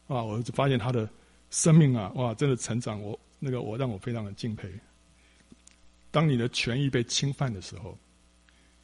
[0.07, 1.07] 啊，我就发现他的
[1.51, 4.67] 生命啊，哇，真的成长，我那个我让我非常的敬佩。
[6.11, 7.99] 当你的权益被侵犯的时候，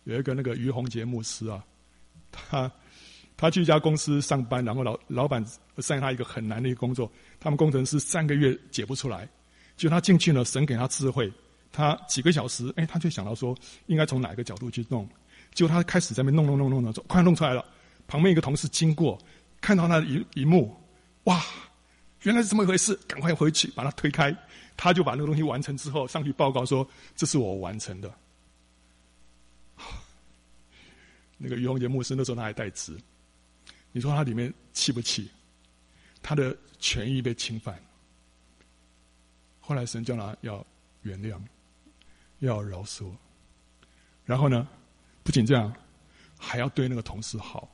[0.05, 1.65] 有一个那个于洪杰牧师啊，
[2.31, 2.71] 他
[3.35, 5.43] 他去一家公司上班，然后老老板
[5.79, 9.27] 塞他一个很难的一个工作，他们工程师三个月解不出来，
[9.75, 11.33] 就他进去了，神给他智慧，
[11.73, 13.57] 他几个小时，哎，他就想到说
[13.87, 15.09] 应该从哪个角度去弄，
[15.53, 17.65] 结果他开始在那边弄弄弄弄弄，快弄出来了，
[18.07, 19.19] 旁边一个同事经过，
[19.61, 20.75] 看到那一一幕，
[21.25, 21.45] 哇，
[22.23, 24.37] 原来是这么一回事，赶快回去把他推开。
[24.77, 28.11] 他就把那个东西完成之后，上去报告说：“这是我完成的。”
[31.37, 32.97] 那个于洪杰牧师那时候他还带职，
[33.93, 35.31] 你说他里面气不气？
[36.23, 37.79] 他的权益被侵犯。
[39.59, 40.65] 后来神叫他要
[41.03, 41.39] 原谅，
[42.39, 43.11] 要饶恕。
[44.25, 44.67] 然后呢，
[45.23, 45.73] 不仅这样，
[46.39, 47.69] 还要对那个同事好。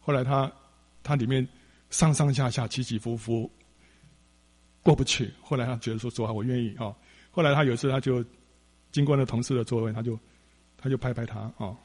[0.00, 0.50] 后来他
[1.02, 1.46] 他里面
[1.90, 3.50] 上上下下起起伏伏。
[4.80, 6.96] 过不去，后来他觉得说说啊，我愿意啊。
[7.30, 8.24] 后来他有一次，他就
[8.90, 10.18] 经过那同事的座位，他就
[10.78, 11.76] 他就拍拍他啊，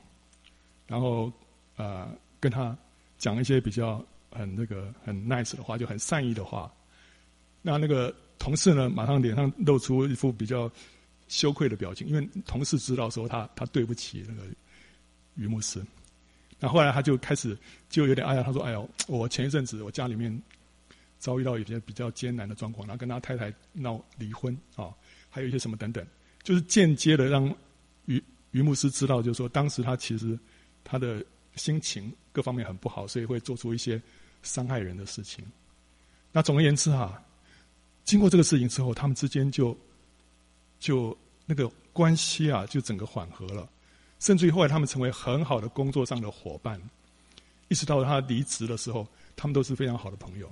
[0.87, 1.29] 然后
[1.75, 2.09] 呃
[2.39, 2.77] 跟他
[3.17, 6.71] 讲一些比较很那个很 nice 的话，就很善意的话。
[7.61, 10.71] 那那个同事呢，马上脸上露出一副比较
[11.33, 14.43] 羞愧的表情，因为同事知道说他他对不起那个
[15.35, 15.83] 于牧师。
[16.59, 17.57] 那后来他就开始
[17.89, 20.41] 就有点哎呀，他说哎呦，我前一阵子我家里面。
[21.23, 24.91] 遭遇到一些比较艰难的状况，然后跟他太太闹离婚啊，
[25.29, 26.05] 还有一些什么等等，
[26.43, 27.47] 就是间接的让
[28.07, 30.37] 于于牧师知道，就是说当时他其实
[30.83, 34.01] 他的心情各方面很不好，所以会做出一些
[34.41, 35.45] 伤害人的事情。
[36.33, 37.23] 那总而言之啊，
[38.03, 39.77] 经过这个事情之后，他们之间就
[40.77, 43.69] 就那个关系啊，就整个缓和了，
[44.19, 46.81] 甚至于后来他们成为很好的工作上的伙伴，
[47.67, 50.51] 一直到他离职的时候，他们都是非常好的朋友。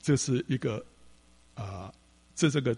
[0.00, 0.84] 这是一个
[1.54, 1.92] 啊、
[2.34, 2.76] 这这个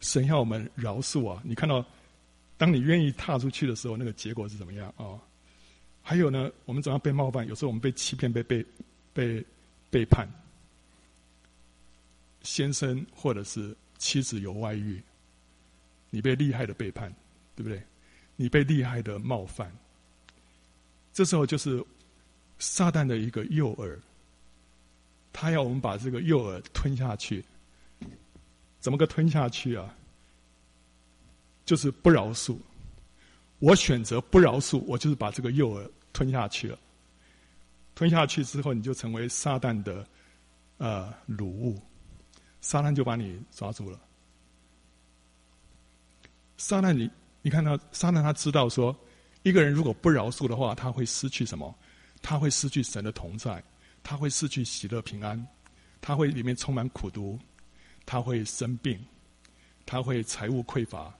[0.00, 1.42] 神要我们饶恕啊！
[1.44, 1.84] 你看到，
[2.56, 5.20] 当你愿意踏出去的时候，那个结果是怎么样啊、
[6.00, 8.64] 还有呢，我们总要被冒犯，有时候我们被欺骗、被被
[9.12, 9.44] 被
[9.90, 10.26] 背叛，
[12.40, 15.00] 先生或者是妻子有外遇，
[16.10, 17.14] 你被厉害的背叛，
[17.54, 17.80] 对不对？
[18.34, 19.72] 你被厉害的冒犯，
[21.12, 21.82] 这时候就是
[22.58, 23.96] 撒旦的一个诱饵。
[25.32, 27.44] 他要我们把这个诱饵吞下去，
[28.80, 29.94] 怎么个吞下去啊？
[31.64, 32.58] 就是不饶恕。
[33.60, 36.76] 我选择不饶恕，我就是把这个诱饵吞下去了。
[37.94, 40.04] 吞下去之后，你就成为撒旦的
[40.78, 41.80] 呃掳物，
[42.62, 44.00] 撒旦就把你抓住了。
[46.56, 47.10] 撒旦你，
[47.42, 48.96] 你看到，撒旦他知道说，
[49.42, 51.74] 一个人如果不饶恕的话，他会失去什么？
[52.22, 53.62] 他会失去神的同在。
[54.04, 55.46] 他会失去喜乐平安，
[56.00, 57.38] 他会里面充满苦毒，
[58.04, 58.98] 他会生病，
[59.86, 61.14] 他会财务匮乏，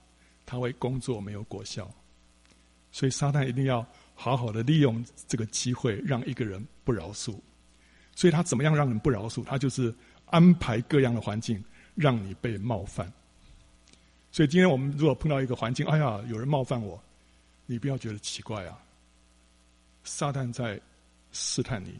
[0.45, 1.89] 他会工作没有果效，
[2.91, 7.39] 所以撒旦一定要好好的利用这个机会，让一个人不饶恕。
[8.17, 9.45] 所以他怎么样让人不饶恕？
[9.45, 9.95] 他就是
[10.33, 13.11] 安排各样的环境，让你被冒犯。
[14.31, 16.99] 所以今天我们如果碰到一个环境，哎呀，有人冒犯我，
[17.67, 18.81] 你不要觉得奇怪啊，
[20.03, 20.81] 撒旦在
[21.31, 21.99] 试探你，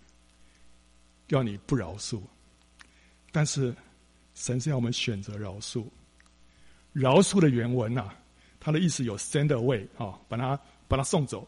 [1.28, 2.20] 要你不饶恕。
[3.32, 3.72] 但是
[4.34, 5.86] 神是要我们选择饶恕。
[6.92, 8.16] 饶恕的原文啊，
[8.60, 11.48] 它的意思有 send away 啊，把它把它送走，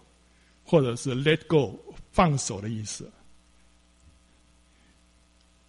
[0.64, 3.12] 或者是 let go 放手的意思。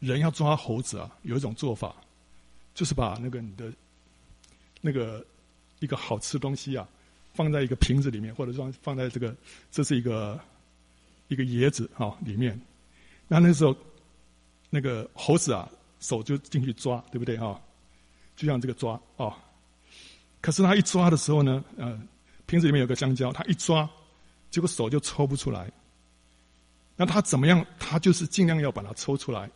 [0.00, 1.94] 人要抓猴子啊，有一种做法，
[2.74, 3.72] 就是把那个你的
[4.80, 5.24] 那个
[5.80, 6.86] 一个好吃东西啊，
[7.34, 9.34] 放在一个瓶子里面，或者说放在这个
[9.70, 10.38] 这是一个
[11.28, 12.60] 一个椰子啊里面。
[13.28, 13.74] 那那时候
[14.70, 15.68] 那个猴子啊，
[16.00, 17.60] 手就进去抓，对不对啊？
[18.36, 19.36] 就像这个抓啊。
[20.40, 22.00] 可是他一抓的时候呢，呃，
[22.46, 23.88] 瓶子里面有个香蕉，他一抓，
[24.50, 25.70] 结果手就抽不出来。
[26.94, 27.66] 那他怎么样？
[27.78, 29.50] 他就是尽量要把它抽出来。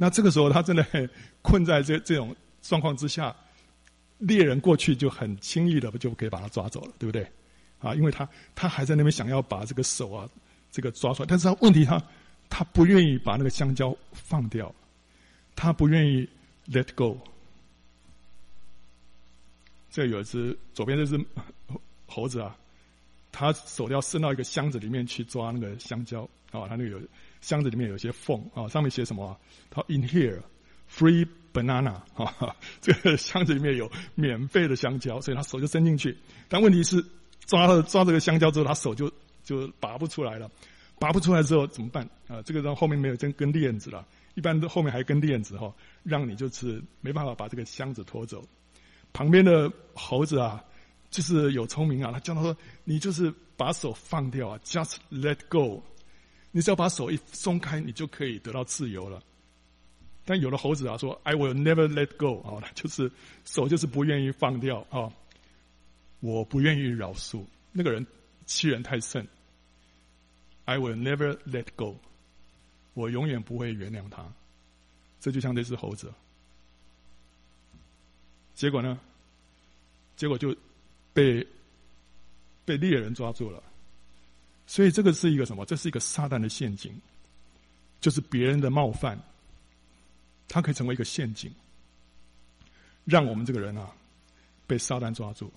[0.00, 1.10] 那这个时候，他真的很
[1.42, 3.34] 困在这这种状况之下，
[4.18, 7.28] 猎人过去就很轻易的就可以把他抓走了，对不对？
[7.80, 10.28] 啊，因为他他还在那边想要把这个手啊
[10.70, 12.00] 这个抓出来，但是他问题他
[12.48, 14.72] 他不愿意把那个香蕉放掉，
[15.56, 16.28] 他不愿意
[16.70, 17.18] let go。
[19.90, 21.26] 这有一只左边这只
[22.06, 22.56] 猴子啊，
[23.32, 27.00] 他手要伸到一个箱子里面去抓那个香蕉啊，他那个有。
[27.40, 29.38] 箱子里面有些缝啊，上面写什么？
[29.70, 30.40] 它 in here
[30.90, 36.16] free banana 啊， 这个箱子里面有免费的香蕉，所以他手就伸进去。
[36.48, 37.04] 但问题是
[37.46, 39.10] 抓了抓这个香蕉之后，他手就
[39.44, 40.50] 就拔不出来了。
[41.00, 42.42] 拔不出来之后怎么办啊？
[42.42, 45.72] 这个人后面没有根根链子了，一般都后面还有根链子哈，
[46.02, 48.44] 让你就是没办法把这个箱子拖走。
[49.12, 50.60] 旁边的猴子啊，
[51.08, 55.80] 就是有聪明啊，他叫他说：“你就是把手放掉啊，just let go。”
[56.50, 59.22] 你只要把手一松开，你就可以得到自由了。
[60.24, 63.10] 但有的猴子啊说：“I will never let go。”啊，就是
[63.44, 65.12] 手就是不愿意放掉啊。
[66.20, 68.06] 我不愿意饶恕那个人，
[68.46, 69.26] 欺人太甚。
[70.64, 71.96] I will never let go。
[72.94, 74.26] 我永远不会原谅他。
[75.20, 76.12] 这就像这只猴子。
[78.54, 78.98] 结果呢？
[80.16, 80.54] 结果就
[81.12, 81.46] 被
[82.64, 83.62] 被猎人抓住了。
[84.70, 85.64] 所以这个是一个什么？
[85.64, 86.92] 这是一个撒旦的陷阱，
[88.02, 89.18] 就是别人的冒犯，
[90.46, 91.50] 它可以成为一个陷阱，
[93.06, 93.90] 让我们这个人啊
[94.66, 95.50] 被撒旦抓住。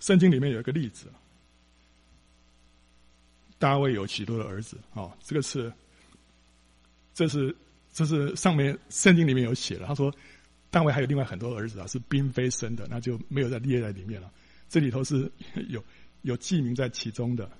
[0.00, 1.06] 圣经里面有一个例子，
[3.58, 5.72] 大卫有许多的儿子啊，这个是，
[7.14, 7.56] 这是
[7.90, 9.86] 这是上面圣经里面有写的。
[9.86, 10.14] 他说
[10.70, 14.30] 大卫还有另外很多儿子啊，是嫔妃生的，那就没有在列在里面了。
[14.68, 15.32] 这里头是
[15.70, 15.82] 有。
[16.22, 17.50] 有记名在其中的，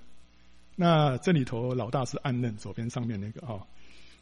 [0.75, 3.59] 那这里头老大是暗嫩，左边上面那个啊，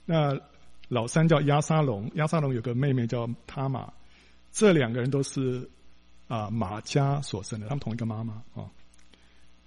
[0.06, 0.39] 那
[0.88, 3.91] 老三叫亚沙龙，亚沙龙有个妹妹叫塔玛，
[4.52, 5.69] 这两个人都是
[6.28, 8.71] 啊马家所生的，他们同一个妈妈啊。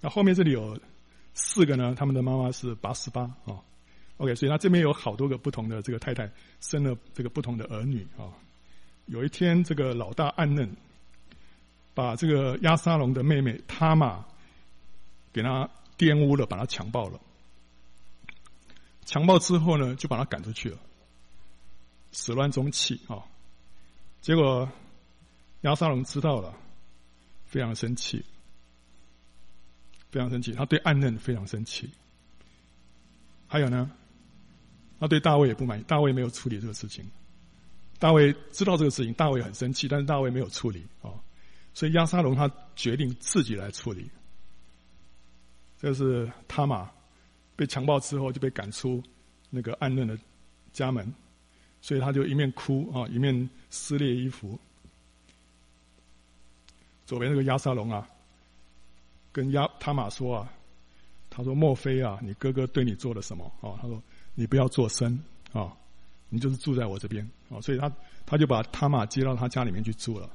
[0.01, 0.77] 那后面这里有
[1.33, 3.61] 四个呢，他们的妈妈是拔示巴啊。
[4.17, 8.33] OK，所以他这边有好多个不同的这个太太生了这个不同的儿女啊。
[9.05, 10.69] 有一天，这个老大暗嫩
[11.93, 14.25] 把这个亚沙龙的妹妹塔玛。
[15.33, 17.19] 给他玷污了，把他强暴了。
[19.03, 20.77] 强暴之后呢，就把他赶出去了，
[22.13, 23.25] 始乱终弃啊！
[24.21, 24.71] 结果
[25.61, 26.55] 押沙龙知道了，
[27.45, 28.23] 非常生气，
[30.09, 30.53] 非常生气。
[30.53, 31.91] 他对暗嫩非常生气。
[33.47, 33.91] 还有呢，
[34.99, 37.05] 他对大卫也不满意，大卫没有处理这个事情。
[37.99, 41.11] 大卫知道这个事情，大卫很生气，但是大卫没有处理啊，
[41.73, 44.09] 所以押沙龙他决定自己来处理。
[45.83, 46.89] 就是他玛
[47.57, 49.03] 被强暴之后就被赶出
[49.49, 50.17] 那个暗嫩的
[50.71, 51.13] 家门，
[51.81, 54.57] 所以他就一面哭啊，一面撕裂衣服。
[57.05, 58.07] 左边那个押沙龙啊，
[59.33, 60.49] 跟押他玛说啊，
[61.29, 64.01] 他说：“莫非啊，你哥哥对你做了什么啊？”他说
[64.35, 65.75] ：“你不要作声啊，
[66.29, 67.91] 你就是住在我这边啊。”所以他
[68.25, 70.29] 他就把他玛接到他家里面去住了。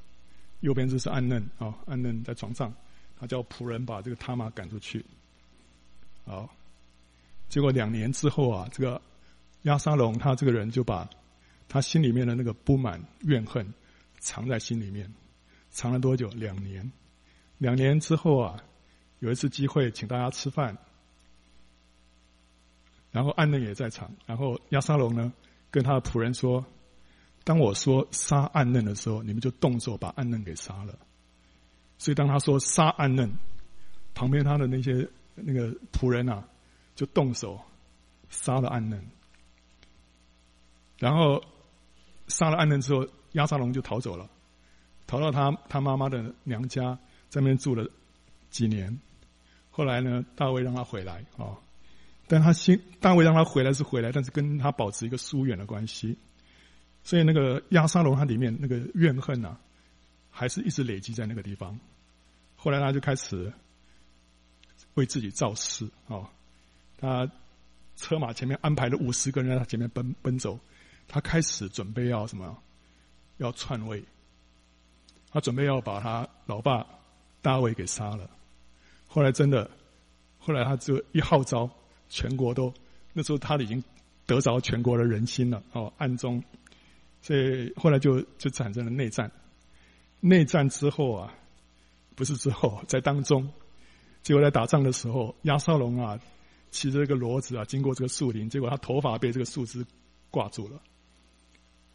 [0.60, 2.70] 右边这是暗嫩啊，暗嫩在床上，
[3.18, 5.02] 他叫仆人把这个他玛赶出去。
[6.28, 6.46] 好，
[7.48, 9.00] 结果两年之后啊，这个
[9.62, 11.08] 亚沙龙他这个人就把
[11.70, 13.72] 他心里面的那个不满怨恨
[14.18, 15.10] 藏在心里面，
[15.70, 16.28] 藏了多久？
[16.28, 16.92] 两年。
[17.56, 18.62] 两年之后啊，
[19.20, 20.76] 有一次机会请大家吃饭，
[23.10, 25.32] 然后暗嫩也在场，然后亚沙龙呢
[25.70, 26.62] 跟他的仆人说
[27.42, 30.98] ：“当我说杀暗嫩的时候，你们就动手把暗嫩给杀了。”
[31.96, 33.32] 所以当他说杀暗嫩，
[34.14, 35.08] 旁边他的那些。
[35.44, 36.46] 那个仆人啊，
[36.94, 37.60] 就动手
[38.28, 39.02] 杀了暗嫩，
[40.98, 41.42] 然后
[42.28, 44.28] 杀了暗嫩之后，押沙龙就逃走了，
[45.06, 47.88] 逃到他他妈妈的娘家，在那边住了
[48.50, 48.98] 几年。
[49.70, 51.58] 后来呢，大卫让他回来啊、哦，
[52.26, 56.18] 但他心大卫让他回来是回来，但是跟他保持一个疏远的关系。
[57.04, 59.58] 所以那个押沙龙他里面那个怨恨啊，
[60.30, 61.78] 还是一直累积在那个地方。
[62.56, 63.52] 后来他就开始
[64.94, 66.28] 为自己造势啊、哦，
[66.98, 67.30] 他
[67.96, 70.58] 车马前面安排了五十个人在他前面奔奔走，
[71.06, 72.56] 他开始准备要什么？
[73.38, 74.02] 要篡位。
[75.30, 76.86] 他准备要把他老爸
[77.42, 78.30] 大卫给杀了，
[79.06, 79.70] 后来真的，
[80.38, 81.68] 后来他就一号召，
[82.08, 82.72] 全国都
[83.12, 83.84] 那时候他已经
[84.26, 86.42] 得着全国的人心了哦，暗中，
[87.20, 89.30] 所以后来就就产生了内战。
[90.20, 91.34] 内战之后啊，
[92.16, 93.52] 不是之后，在当中，
[94.28, 96.20] 结果在打仗的时候，亚沙龙啊
[96.70, 99.82] 骑着这个骡子啊经过这个树林，结果他头发被这个树枝
[100.30, 100.78] 挂住了，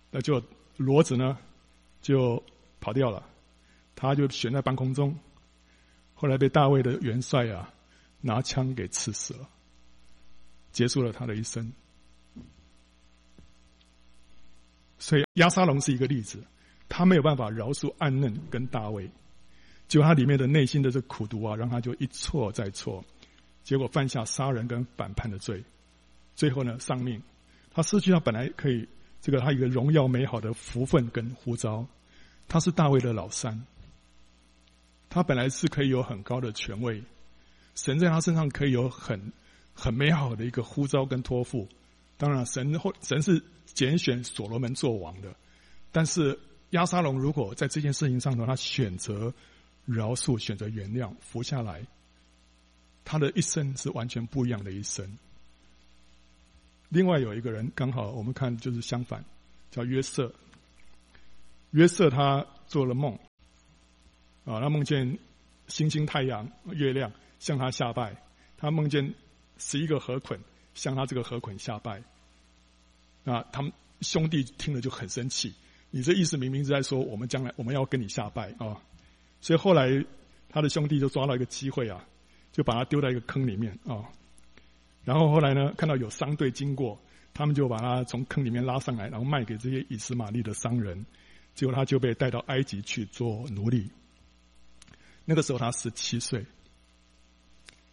[0.09, 0.41] 那就
[0.77, 1.37] 骡子呢
[2.01, 2.41] 就。
[2.81, 3.23] 跑掉了，
[3.95, 5.17] 他就悬在半空中，
[6.13, 7.73] 后来被大卫的元帅啊
[8.19, 9.47] 拿枪给刺死了，
[10.73, 11.71] 结束了他的一生。
[14.99, 16.43] 所以亚沙龙是一个例子，
[16.89, 19.09] 他没有办法饶恕暗嫩跟大卫，
[19.87, 23.03] 就他里面的内心的这苦毒啊，让他就一错再错，
[23.63, 25.63] 结果犯下杀人跟反叛的罪，
[26.35, 27.21] 最后呢丧命，
[27.71, 28.87] 他失去他本来可以
[29.21, 31.85] 这个他一个荣耀美好的福分跟呼召。
[32.45, 33.65] 他是大卫的老三，
[35.09, 37.01] 他本来是可以有很高的权位，
[37.73, 39.31] 神在他身上可以有很
[39.73, 41.69] 很美好的一个呼召跟托付。
[42.17, 45.33] 当然，神后神是拣选所罗门做王的，
[45.91, 46.37] 但是
[46.71, 49.33] 亚沙龙如果在这件事情上头，他选择
[49.85, 51.85] 饶恕、选择原谅、服下来，
[53.03, 55.17] 他的一生是完全不一样的一生。
[56.89, 59.25] 另外有一个人，刚好我们看就是相反，
[59.71, 60.33] 叫约瑟。
[61.71, 63.13] 约瑟他做了梦，
[64.45, 65.17] 啊，他梦见
[65.67, 68.15] 星星、太阳、月亮向他下拜，
[68.57, 69.13] 他梦见
[69.57, 70.39] 十一个河捆
[70.75, 72.03] 向他这个河捆下拜，
[73.25, 75.51] 啊，他们兄弟听了就很生气，
[75.89, 78.79] 你这意思明明是在说我们将来我们要跟你下拜啊，
[79.43, 79.89] 所以后来
[80.47, 82.01] 他的兄弟就抓到一个机会啊，
[82.53, 84.07] 就把他丢在一个坑里面啊，
[85.03, 86.97] 然后后来呢，看到有商队经过，
[87.33, 91.05] 他们就把他从坑里面拉上来，然后卖给这些以斯玛利的商人。
[91.55, 93.91] 结果他就被带到埃及去做奴隶。
[95.25, 96.45] 那个时候他十七岁。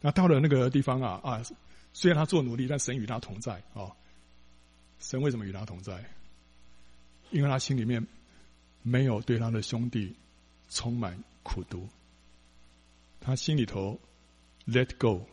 [0.01, 1.43] 那到了那个地方啊啊，
[1.93, 3.91] 虽然他做奴隶，但神与他同在啊、
[5.01, 6.05] 神为什么与他同在？
[7.33, 8.07] 因为他心里面
[8.83, 10.15] 没有对他的兄弟
[10.69, 11.19] 充满
[11.53, 11.89] 苦读，
[13.21, 13.99] 他心里头
[14.69, 15.27] let go。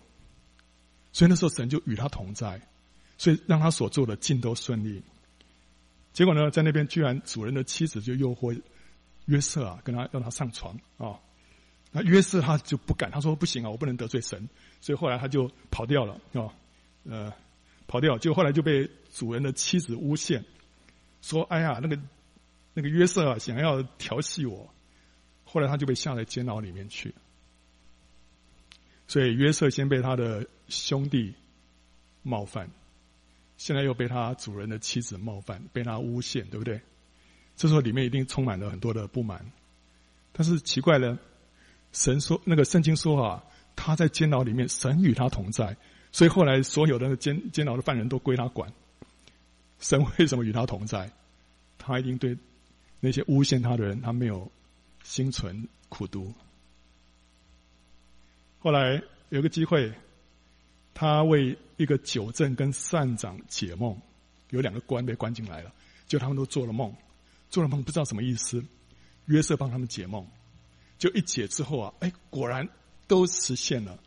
[1.14, 2.60] 所以那时候神就与他同在，
[3.18, 5.04] 所以让他所做的尽都顺利。
[6.14, 8.60] 结果呢，在那边居然主人的妻子就诱惑
[9.26, 11.20] 约瑟啊，跟他让他上床啊。
[11.92, 14.50] 那约瑟他就不敢，他说不行啊，我不能得罪神。
[14.82, 16.54] 所以后来他就跑掉了啊，
[17.04, 17.32] 呃，
[17.88, 18.18] 跑掉。
[18.18, 20.44] 结果后来就被主人的妻子诬陷，
[21.22, 22.00] 说：“哎呀，那个
[22.74, 24.68] 那个约瑟啊，想要调戏我。”
[25.58, 27.16] 后来他就被下在监牢里面去。
[29.08, 31.34] 所以约瑟先被他的兄弟
[32.22, 32.70] 冒犯。
[33.58, 36.80] 现在又被他主人的妻子冒犯，被他诬陷，对不对？
[37.56, 39.52] 这时候里面一定充满了很多的不满。
[40.32, 41.18] 但是奇怪了，
[41.92, 43.44] 神说那个圣经说啊，
[43.76, 45.76] 他在监牢里面，神与他同在，
[46.12, 48.72] 所以后来所有的监监牢的犯人都归他管。
[49.80, 51.12] 神为什么与他同在？
[51.80, 52.38] 他一定对
[53.00, 54.52] 那些诬陷他的人，他没有
[55.08, 56.34] 心存苦毒。
[58.60, 59.90] 后来有个机会。
[61.00, 63.96] 他为一个酒政跟善长解梦，
[64.50, 65.72] 有两个官被关进来了，
[66.08, 66.92] 就他们都做了梦，
[67.52, 68.66] 做了梦不知道什么意思。
[69.26, 70.26] 约瑟帮他们解梦，
[70.98, 72.68] 就一解之后啊，哎，果然
[73.06, 74.00] 都实现了。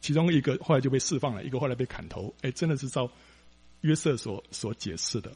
[0.00, 2.34] 其中一个后来就被释放了，一个后来被砍头。
[2.40, 3.10] 哎，真的是照
[3.82, 5.30] 约瑟所所解释的。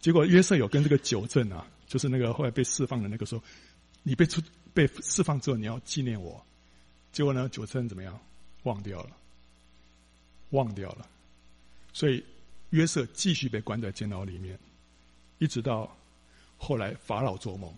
[0.00, 3.40] 结果约瑟有跟这个酒政啊，就是那个后来被释放的那个说，
[4.02, 4.42] 你被出
[4.74, 6.44] 被释放之后，你要纪念我。
[7.12, 8.18] 结果呢，酒政怎么样？
[8.64, 9.10] 忘掉了。
[10.50, 11.08] 忘掉了，
[11.92, 12.24] 所以
[12.70, 14.58] 约瑟继续被关在监牢里面，
[15.38, 15.96] 一直到
[16.58, 17.72] 后来法老做梦，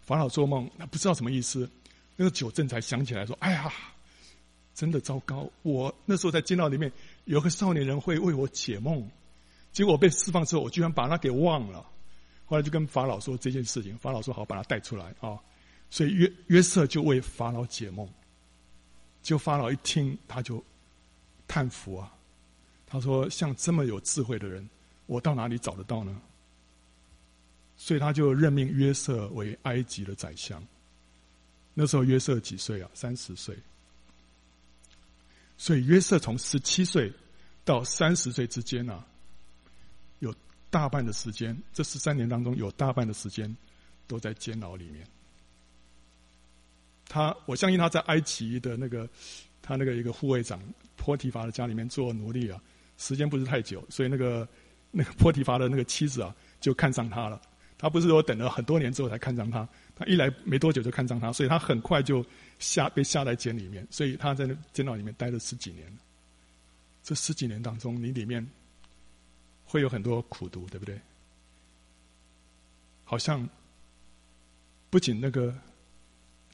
[0.00, 1.70] 法老做梦，他不知道什么意思，
[2.16, 3.70] 那个九正才想起来说：“哎呀，
[4.74, 5.46] 真的糟糕！
[5.60, 6.90] 我那时候在监牢里面
[7.26, 9.06] 有个少年人会为我解梦，
[9.70, 11.84] 结果被释放之后，我居然把他给忘了。
[12.48, 15.38] 后来就跟法老说这件事情，法老说好，把他带出来啊。
[15.90, 18.08] 所以约约瑟就为法老解梦，
[19.22, 20.64] 就法老一听，他就。
[21.50, 22.14] 叹服啊！
[22.86, 24.68] 他说：“像这么有智慧的人，
[25.06, 26.20] 我到哪里找得到呢？”
[27.74, 30.62] 所以他就任命约瑟为埃及的宰相。
[31.72, 32.90] 那时候约瑟几岁啊？
[32.92, 33.56] 三十岁。
[35.56, 37.10] 所以约瑟从十七岁
[37.64, 39.02] 到三十岁之间啊，
[40.70, 43.54] 大半的时间，这十三年当中有大半的时间
[44.06, 45.06] 都在监牢里面。
[47.08, 49.08] 他，我相信他在埃及的那个，
[49.62, 50.60] 他那个一个护卫长
[50.96, 52.60] 波提乏的家里面做奴隶啊，
[52.98, 54.46] 时间不是太久，所以那个
[54.90, 57.40] 那个波提乏的那个妻子啊，就看上他了。
[57.78, 62.24] 他不是说等了很多年之后才看上他，他一来没多久就看上他，所以他很快就
[62.58, 65.86] 下被下在监里面，所以他在那监牢里面待了十几年。
[67.04, 68.46] 这十几年当中，你里面
[69.68, 70.98] 会有很多苦毒，对不对？
[73.04, 73.48] 好像
[74.90, 75.54] 不仅那个。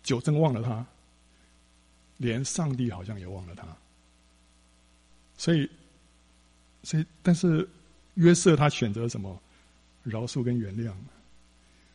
[0.04, 0.86] 酒政忘了他，
[2.18, 3.66] 连上帝好像也忘了他。
[5.38, 5.66] 所以，
[6.82, 7.66] 所以，但是
[8.12, 9.40] 约瑟他选择什么？
[10.02, 10.92] 饶恕跟原谅。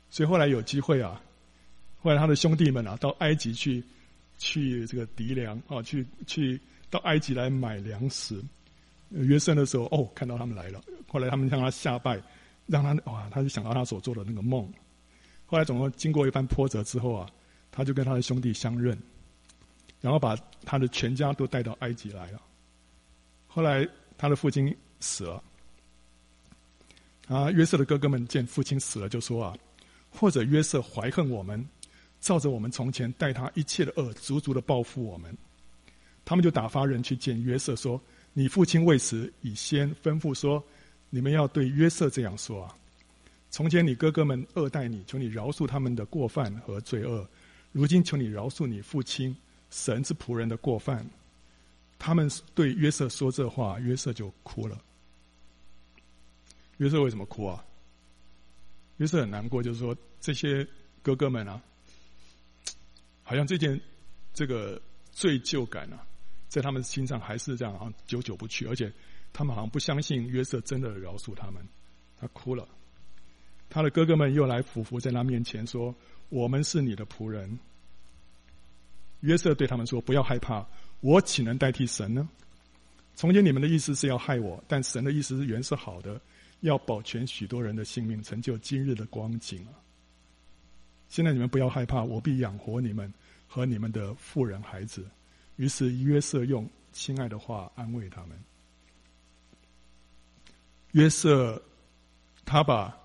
[0.10, 1.22] 所以后来有机会啊，
[2.02, 3.84] 后来他的兄弟们啊，到埃及去，
[4.40, 6.60] 去这个糴粮啊，去去
[6.90, 8.44] 到埃及来买粮食。
[9.10, 10.82] 约瑟的时候，哦，看到他们来了。
[11.08, 12.22] 后来他们向他下拜，
[12.68, 14.72] 让他哇，他就想到他所做的那个梦。
[15.46, 17.30] 后来总共经过一番波折之后啊。
[17.72, 18.98] 他就跟他的兄弟相认，
[20.02, 20.36] 然后把
[20.66, 22.42] 他的全家都带到埃及来了。
[23.48, 23.88] 后来
[24.18, 25.44] 他的父亲死了，
[27.28, 29.56] 啊，约瑟的哥哥们见父亲死了，就说啊，
[30.10, 31.64] 或者约瑟怀恨我们，
[32.20, 35.34] 照着我们从前待他一切的恶，足足的报复我们。
[36.26, 38.02] 他们就打发人去见约瑟，说
[38.34, 40.64] ：“你父亲为此，已先吩咐说，
[41.10, 42.76] 你们要对约瑟这样说啊，
[43.50, 47.28] 从前你哥哥们恶待你，求你饶恕他们的过犯和罪恶。”
[47.72, 49.36] 如今求你饶恕你父亲
[49.70, 51.08] 神之仆人的过犯。
[52.00, 54.82] 他们对约瑟说这话，约瑟就哭了。
[56.78, 57.64] 约瑟为什么哭啊？
[58.98, 60.66] 约瑟很难过，就是说这些
[61.04, 61.62] 哥哥们啊，
[63.22, 63.80] 好像这件
[64.34, 66.08] 这个罪疚感啊，
[66.50, 68.92] 在他们心上还是这样，好像久久不去，而且
[69.32, 71.66] 他们好像不相信约瑟真的饶恕他们，
[72.20, 72.68] 他哭了。
[73.70, 75.96] 他的哥哥们又来俯伏在他面前说。
[76.32, 77.58] 我们是你的仆人。
[79.22, 80.64] 约瑟对他们说：“不要害怕，
[81.02, 82.30] 我岂能代替神呢？
[83.16, 86.22] 从前你们的意思是要害我，但神的意思是原是好的，
[86.60, 89.74] 要保全许多人的性命，成就今日的光景啊！
[91.08, 93.12] 现在你们不要害怕，我必养活你们
[93.48, 95.04] 和你们的妇人孩子。”
[95.60, 98.40] 于是约瑟用亲爱的话安慰他们。
[100.94, 101.62] 约瑟，
[102.46, 102.98] 他把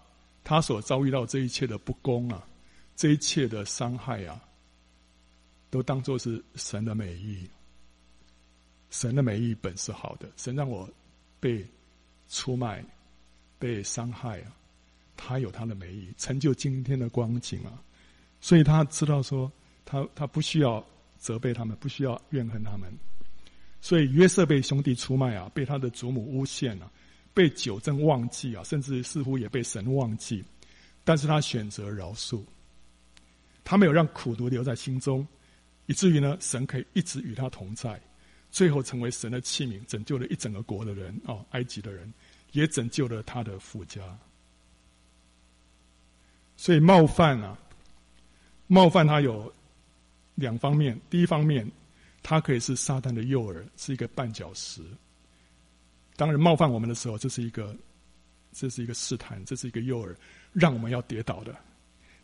[0.45, 2.47] 他所遭遇到这一切的不公啊。
[2.95, 4.41] 这一切的伤害啊，
[5.69, 7.45] 都当作是神的美意。
[8.89, 10.89] 神的美意本是好的，神让我
[11.41, 11.67] 被
[12.29, 12.85] 出卖、
[13.59, 14.55] 被伤害啊，
[15.17, 17.83] 他有他的美意，成就今天的光景啊。
[18.41, 19.51] 所以他知道说，
[19.85, 20.83] 他他不需要
[21.25, 22.93] 责备他们，不需要怨恨他们。
[23.81, 26.91] 所以约瑟被兄弟出卖啊，被他的祖母诬陷啊，
[27.33, 30.45] 被酒政忘记啊，甚至似乎也被神忘记，
[31.03, 32.43] 但是他选择饶恕。
[33.65, 35.27] 他没有让苦毒留在心中，
[35.87, 37.99] 以至于呢，神可以一直与他同在，
[38.51, 42.13] 最后成为神的器皿，拯救了一整个国的人哦，埃及的人，
[42.53, 44.03] 也拯救了他的父家。
[46.57, 47.59] 所以冒犯啊，
[48.67, 49.53] 冒犯他有
[50.35, 51.71] 两方面，第一方面，
[52.23, 54.83] 他可以是撒旦的诱饵，是一个绊脚石。
[56.17, 57.77] 当人冒犯我们的时候，这是一个，
[58.53, 60.17] 这是一个试探，这是一个诱饵，
[60.53, 61.55] 让我们要跌倒的。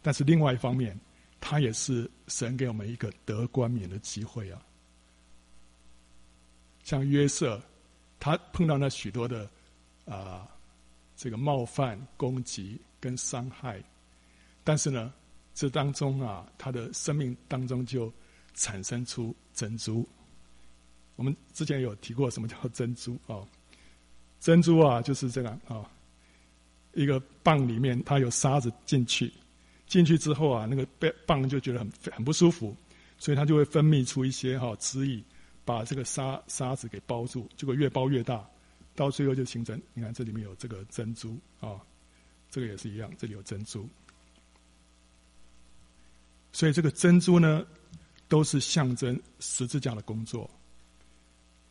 [0.03, 0.99] 但是另外一方面，
[1.41, 4.63] 他也是神给我们一个得冠冕的机会啊！
[6.83, 7.61] 像约瑟，
[8.19, 9.49] 他碰到那许多的
[10.07, 10.49] 啊、
[11.17, 13.83] 这个冒犯、攻击跟伤害，
[14.65, 15.13] 但是呢，
[15.61, 18.11] 这当中啊，他的生命当中就
[18.55, 20.09] 产生出珍珠。
[21.17, 23.47] 我们之前有提过什么叫珍珠啊？
[24.41, 25.85] 珍珠啊，就是这个啊，
[26.95, 29.31] 一个蚌里面它有沙子进去。
[29.87, 32.75] 进去之后啊，那个被蚌就觉得很很不舒服，
[33.19, 35.23] 所以它就会分泌出一些哈汁液，
[35.67, 38.43] 把这个沙沙子给包住，结果越包越大，
[38.95, 41.77] 到最后就形成，你看这里面有这个珍珠啊，
[42.51, 43.87] 这个也是一样，这里有珍珠，
[46.53, 47.67] 所以这个珍珠呢，
[48.29, 50.51] 都是象征十字架的工作。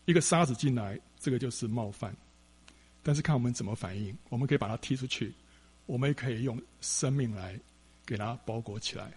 [0.05, 2.15] 一个沙子进来，这个就是冒犯，
[3.01, 5.34] 但是看我们怎么反应，我们可以把它踢出去，
[5.86, 7.59] 我们也可以用生命来。
[8.05, 9.13] 给它包裹起来。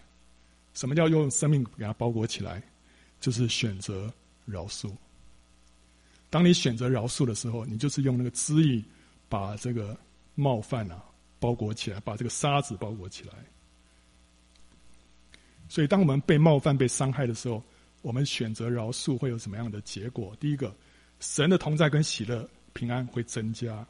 [0.75, 2.61] 什么叫用生命给它包裹起来？
[3.19, 4.13] 就是选择
[4.45, 4.91] 饶恕。
[6.29, 8.83] 当你选择饶恕的时候，你就是用那个汁液
[9.27, 9.97] 把这个
[10.35, 11.03] 冒犯啊
[11.39, 13.33] 包裹起来，把这个沙子包裹起来。
[15.73, 17.59] 所以，当我们被冒犯、被伤害的时候，
[18.03, 20.31] 我们选择饶恕会有什么样的结果？
[20.39, 20.71] 第一个，
[21.19, 23.83] 神的同在跟喜乐、平安会增加。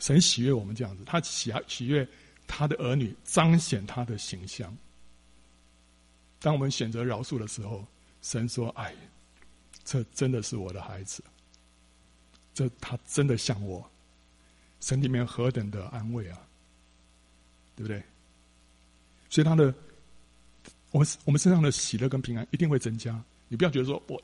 [0.00, 2.04] 神喜悦我们这样子，他喜喜悦
[2.48, 4.76] 他的儿女彰显他的形象。
[6.40, 7.86] 当我们选择饶恕的时候，
[8.20, 8.92] 神说：“哎，
[9.84, 11.22] 这真的是我的孩子，
[12.52, 13.88] 这他真的像我。”
[14.82, 16.40] 神里面何等的安慰啊，
[17.76, 18.02] 对不对？
[19.28, 19.72] 所以他的，
[20.90, 23.22] 我们我们身上的喜乐跟平安一定会增加。
[23.48, 24.22] 你不要觉得说我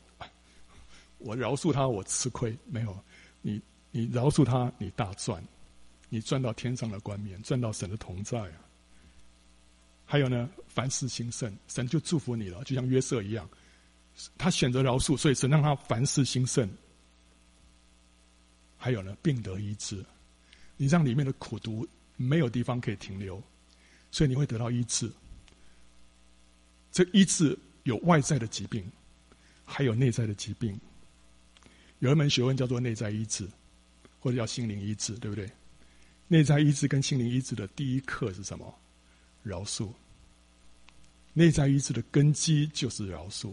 [1.19, 2.99] 我饶恕他，我吃亏没有？
[3.43, 3.61] 你
[3.91, 5.43] 你饶恕他，你大赚，
[6.09, 8.59] 你赚到天上的冠冕，赚到神的同在啊。
[10.05, 13.49] 还有呢，凡事兴盛，神就祝福你了，就像约瑟一样，
[14.39, 16.69] 他选择饶恕，所以神让他凡事兴盛。
[18.77, 20.05] 还有呢，病得医治。
[20.77, 23.43] 你让里面的苦毒没有地方可以停留，
[24.11, 25.11] 所以你会得到医治。
[26.97, 28.83] 这医治有外在的疾病，
[29.67, 30.81] 还有内在的疾病。
[31.99, 33.47] 有一门学问叫做内在医治，
[34.19, 35.47] 或者叫心灵医治，对不对？
[36.27, 38.75] 内在医治跟心灵医治的第一课是什么？
[39.43, 39.91] 饶恕。
[41.35, 43.53] 内在医治的根基就是饶恕。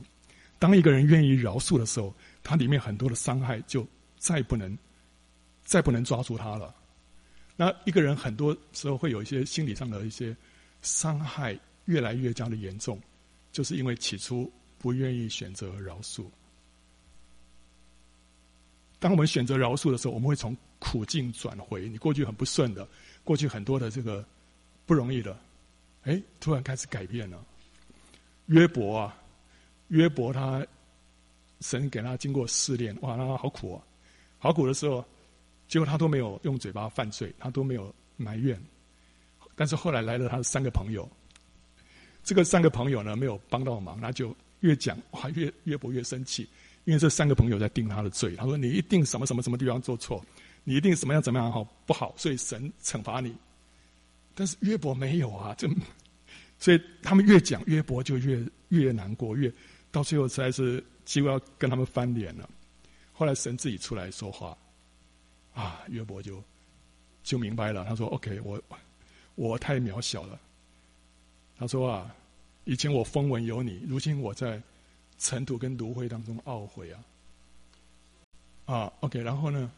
[0.57, 3.85] 当一个人愿意饶恕的时候，他里面很多的伤害就
[4.17, 4.77] 再不能、
[5.65, 6.73] 再不能抓住他了。
[7.57, 10.33] 那一个人很多时候会有一些心理上的一些
[10.81, 12.97] 伤害，越来越加的严重，
[13.53, 16.25] 就是因为起初不愿意选择饶恕。
[18.99, 21.87] 当我们选择饶恕的时候，我们会从苦境转回。
[21.87, 22.85] 你过去很不顺的，
[23.23, 24.25] 过去很多的这个
[24.85, 25.39] 不容易的，
[26.03, 27.41] 哎，突然开始改变了。
[28.47, 29.15] 约伯啊，
[29.87, 30.65] 约伯他
[31.61, 33.83] 神给他经过试炼，哇，那他好苦啊，
[34.39, 35.05] 好苦的时候。
[35.65, 38.61] 结果他都没有用嘴巴犯罪，他都没有埋怨。
[39.55, 41.09] 但是后来来了他的三个朋友，
[42.23, 46.47] 这个三个朋友呢没有帮到忙，他就越讲哇越约伯越生气，
[46.85, 48.35] 因为这三个朋友在定他的罪。
[48.35, 50.23] 他说：“你一定什么什么什么地方做错，
[50.63, 52.13] 你一定什么样怎么样好不好？
[52.17, 53.35] 所以神惩罚你。”
[54.33, 55.69] 但是约伯没有啊，就
[56.57, 59.51] 所以他们越讲约伯就越越难过，越
[59.91, 62.49] 到最后实在是几乎要跟他们翻脸了。
[63.11, 64.57] 后来神自己出来说话。
[65.53, 66.43] 啊，约伯就
[67.21, 67.85] 就明白了。
[67.85, 68.59] 他说：“OK，我
[69.35, 70.39] 我太渺小了。”
[71.63, 72.13] 他说：“啊，
[72.65, 74.61] 以前我风闻有你，如今我在
[75.17, 76.99] 尘土跟炉灰当中懊悔啊。”
[78.65, 79.71] 啊，OK，然后呢，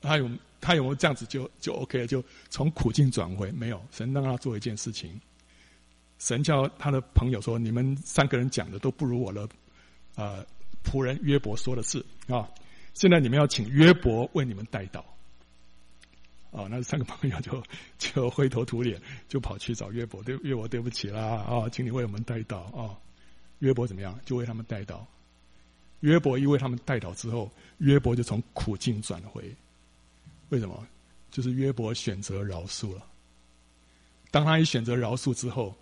[0.00, 2.06] 他有他有没有这样子就就 OK 了？
[2.06, 3.52] 就从苦境转回？
[3.52, 5.20] 没有，神让他做一件事情。
[6.18, 9.46] 神叫他的朋友说：“你们三个人讲的都不如我的
[10.14, 10.42] 呃
[10.82, 12.48] 仆人约伯说的是啊。”
[12.94, 15.02] 现在你们要请约伯为你们代祷，
[16.52, 17.62] 哦，那三个朋友就
[17.98, 22.96] 就灰头土脸，就跑去找约伯，对约伯对不起啦，啊、请你为我们代祷啊、
[23.58, 24.18] 约伯怎么样？
[24.24, 25.04] 就为他们代祷。
[26.00, 29.54] 约伯一为他们代祷之后，约伯就从苦境转回。
[30.50, 30.86] 为什么？
[31.30, 33.06] 就是约伯选择饶恕了。
[34.30, 35.74] 当他一选择饶恕之后，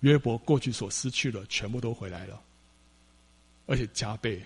[0.00, 2.42] 约伯过去所失去的全部都回来了，
[3.66, 4.42] 而且加倍。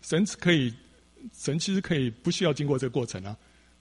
[0.00, 0.72] 神可以，
[1.32, 3.36] 神其实可以不需要经过这个过程啊，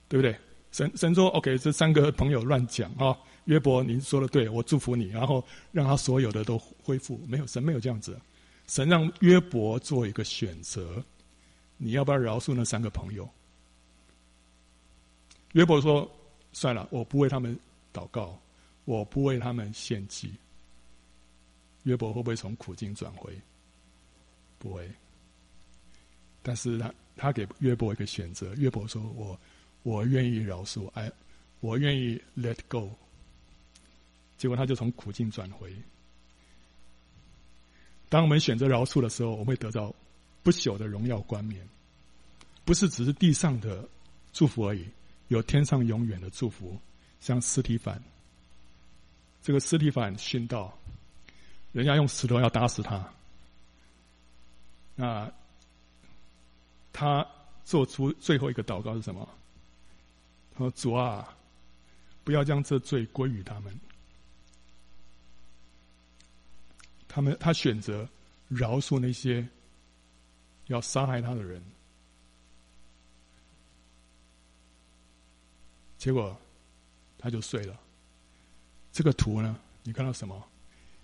[0.07, 0.37] 对不对？
[0.71, 5.41] 神神说：“OK，这三个朋友乱讲啊、约伯，您说的对，我祝福你，然后
[5.71, 8.19] 让他所有的都恢复。”没有，神没有这样子，
[8.67, 11.01] 神让约伯做一个选择，
[11.77, 13.29] 你要不要饶恕那三个朋友？
[15.53, 16.09] 约伯说
[16.51, 17.57] ：“算了，我不为他们
[17.93, 18.37] 祷告，
[18.83, 20.33] 我不为他们献祭。”
[21.83, 23.33] 约伯会不会从苦境转回？
[24.59, 24.89] 不会。
[26.41, 29.39] 但是他他给约伯一个选择，约伯说：“我
[29.83, 31.11] 我愿意饶恕，哎，
[31.61, 32.91] 我愿意 let go。”
[34.37, 35.73] 结果他就从苦境转回。
[38.09, 39.95] 当我们选择饶恕的时候，我们会得到
[40.43, 41.65] 不朽的荣耀冠冕，
[42.65, 43.87] 不是只是地上的
[44.33, 44.85] 祝福而已，
[45.29, 46.77] 有天上永远的祝福。
[47.21, 48.03] 像斯提凡，
[49.41, 50.77] 这个斯提凡殉道，
[51.71, 53.09] 人家用石头要打死他，
[54.95, 55.31] 那。
[56.97, 57.27] 他
[57.65, 59.27] 做出最后一个祷告是什么？
[60.53, 61.35] 他说：“主啊，
[62.23, 63.77] 不要将这罪归于他们。
[67.05, 68.07] 他们他选择
[68.47, 69.45] 饶恕那些
[70.67, 71.61] 要杀害他的人，
[75.97, 76.33] 结果
[77.17, 77.77] 他就睡了。
[78.93, 80.41] 这个图呢，你看到什么？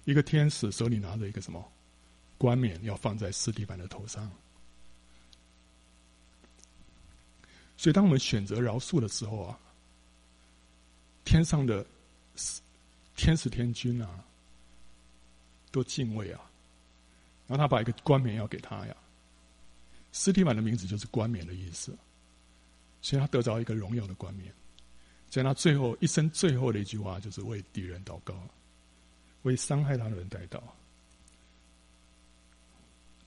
[0.06, 1.70] 一个天使手里拿着一个什么
[2.38, 4.32] 冠冕，要放在斯蒂凡的头上。”
[7.82, 9.58] 所以，当我们选择饶恕的时候啊，
[11.26, 11.84] 天上的
[13.16, 14.24] 天使天君啊，
[15.72, 16.40] 都敬畏啊。
[17.48, 18.96] 然后他把一个冠冕要给他呀，
[20.12, 21.98] 司提反的名字就是冠冕的意思，
[23.02, 24.54] 所以他得着一个荣耀的冠冕。
[25.28, 28.36] 在他最后一生最后的一句话，就是为敌人祷告，
[29.42, 30.62] 为伤害他的人代祷。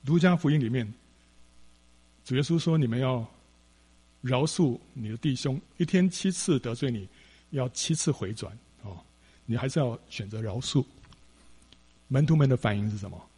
[0.01, 0.89] 儒家福音里面，
[2.23, 3.29] 主耶稣说：“你们要
[4.25, 7.07] 饶恕你的弟兄，一天七次得罪你，
[7.51, 8.97] 要七次回转。”哦，
[9.45, 10.83] 你还是要选择饶恕。
[12.07, 13.29] 门徒们的反应是什么？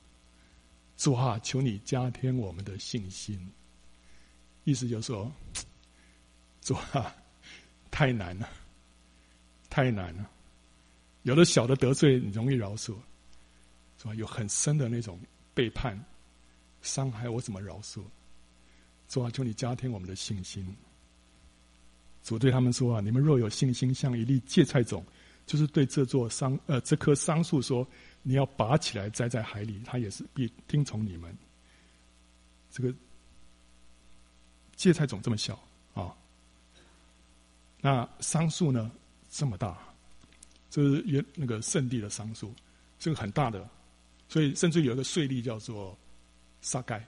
[0.95, 3.37] 主啊，求你加添我们的信心。
[4.63, 5.29] 意思就是说，
[6.61, 7.13] 主啊，
[7.91, 8.49] 太难了，
[9.69, 10.29] 太难了。
[11.23, 12.95] 有的小的得罪你容易饶恕，
[13.97, 14.15] 是吧？
[14.15, 15.19] 有很深的那种
[15.53, 16.01] 背叛、
[16.81, 18.01] 伤害，我怎么饶恕？
[19.07, 20.65] 主啊，求你加添我们的信心。
[22.23, 25.05] 主对他们说啊，你们若有信心，像一粒芥菜种，
[25.45, 27.87] 就是对这座桑呃这棵桑树说。
[28.23, 31.33] 你要拔起来栽在海里，他也是必听从你们。
[32.69, 32.93] 这个
[34.75, 35.57] 芥菜种这么小
[35.93, 36.13] 啊、
[37.79, 38.91] 那桑树呢
[39.29, 39.77] 这么大，
[40.69, 42.53] 这是原那个圣地的桑树，
[42.99, 43.65] 这个很大的，
[44.27, 45.97] 所以甚至有一个税吏叫做
[46.59, 47.01] 撒该，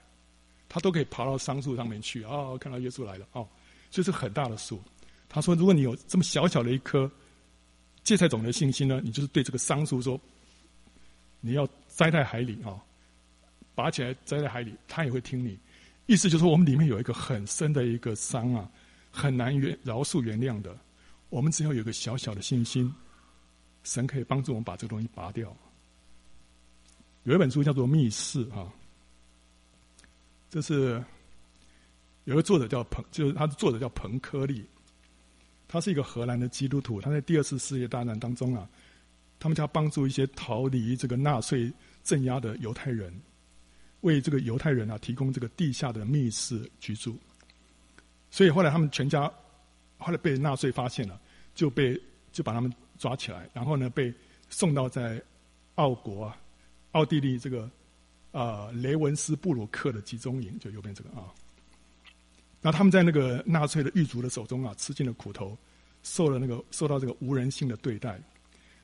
[0.69, 3.45] 他都可以爬到桑树上面去啊、看到耶稣来了哦，
[3.91, 4.79] 所以是很大的树。
[5.27, 7.11] 他说，如果你有这么小小的一颗
[8.03, 10.17] 芥菜种的信心呢，你就是对这个桑树说。
[11.41, 12.81] 你要栽在海里啊、哦，
[13.73, 15.57] 拔起来栽在海里，他也会听你。
[16.05, 18.69] 意思就是说，我们里面有一个很深的一个伤啊，
[19.09, 20.75] 很难原饶恕原谅的。
[21.29, 22.93] 我们只要有一个小小的信心，
[23.85, 25.55] 神可以帮助我们把这个东西拔掉。
[27.23, 28.69] 有一本书叫做《密室》啊，
[30.49, 31.03] 这是
[32.23, 34.65] 有个作者叫彭，就是他的作者叫彭柯利，
[35.67, 38.67] 他是一个荷兰的基督徒，他在第二次世界大战当中啊。
[39.41, 41.71] 他们家帮助一些逃离这个纳粹
[42.03, 43.13] 镇压的犹太人，
[44.01, 47.17] 为这个犹太人啊提供这个地下的密室居住。
[48.29, 49.31] 所以后来他们全家
[49.97, 51.17] 后来被纳粹发现了，
[51.55, 51.97] 就被
[52.33, 54.13] 就把他们抓起来，然后呢被
[54.49, 55.23] 送到在
[55.75, 56.37] 奥国啊，
[56.91, 57.71] 奥地利这个、
[58.31, 61.33] 呃、雷文斯布鲁克的集中营，就右边这个啊。
[62.61, 65.57] 那他们在那个纳粹的狱卒的手中啊，吃尽了苦头，
[66.03, 68.19] 受了那个受到这个无人性的对待。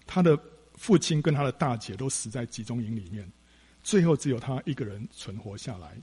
[0.08, 0.40] 他的
[0.76, 3.30] 父亲跟他的大姐都死在集中营里面，
[3.84, 5.98] 最后只有他一个人存活下来。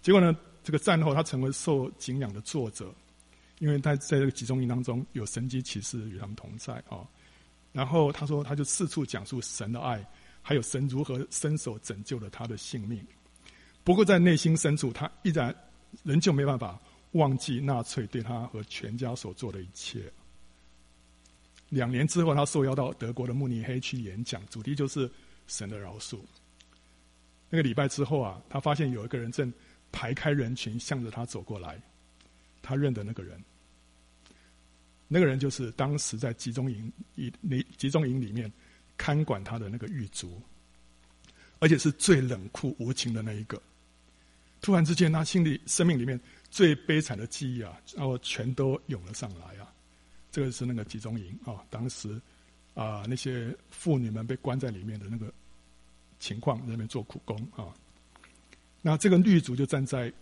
[0.00, 2.94] 结果呢，这个战后他成为受敬仰的作者，
[3.58, 7.06] 因为他在这个集中营当中有神迹奇事与他们同在啊、
[7.72, 10.02] 然后他说，他就四处讲述神的爱，
[10.48, 13.04] 还有神如何伸手拯救了他的性命。
[13.84, 15.54] 不过在内心深处，他依然
[16.02, 16.80] 仍旧没办法
[17.12, 20.10] 忘记纳粹对他和全家所做的一切。
[21.68, 25.10] 两年之后，他受邀到德国的慕尼黑去演讲，主题就是
[25.48, 26.18] 神的饶恕。
[27.50, 29.52] 那个礼拜之后啊，他发现有一个人正
[29.92, 31.78] 排开人群向着他走过来，
[32.62, 33.38] 他认得那个人。
[35.08, 38.50] 那个人就是当时在集中营里、里集中营里面
[38.98, 40.38] 看管他的那个狱卒，
[41.60, 43.58] 而且是最冷酷无情的那一个。
[44.60, 46.20] 突然之间，他心里生命里面
[46.50, 49.72] 最悲惨的记忆啊，然后全都涌了上来啊。
[50.30, 52.20] 这个是那个集中营啊，当时
[52.74, 55.32] 啊那些妇女们被关在里面的那个
[56.18, 57.72] 情况，在那边做苦工啊。
[58.82, 60.12] 那这个狱卒就站在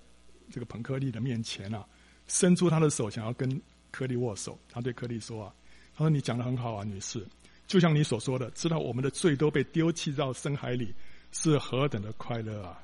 [0.51, 1.85] 这个彭克利的面前啊，
[2.29, 3.61] 伸出他的手想要跟
[3.91, 4.59] 柯利握手。
[4.69, 5.55] 他对柯利说啊
[5.97, 7.27] ：“他说你讲的很好啊，女士，
[7.67, 10.95] 就像你所说的，知道我们的罪都被丢弃到深海里，
[11.33, 12.83] 是何等的快乐啊！”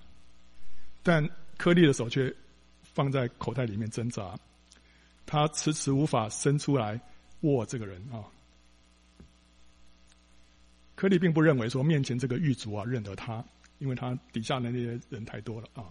[1.03, 2.35] 但柯利的手却
[2.83, 4.39] 放在口袋里面挣扎，
[5.27, 7.01] 他迟迟无法伸出来。
[7.43, 8.23] 握这个人啊，
[10.95, 13.45] 柯利并不认为说面前这个狱卒啊认得他，
[13.81, 15.91] 因为他底下的那些人太多了啊，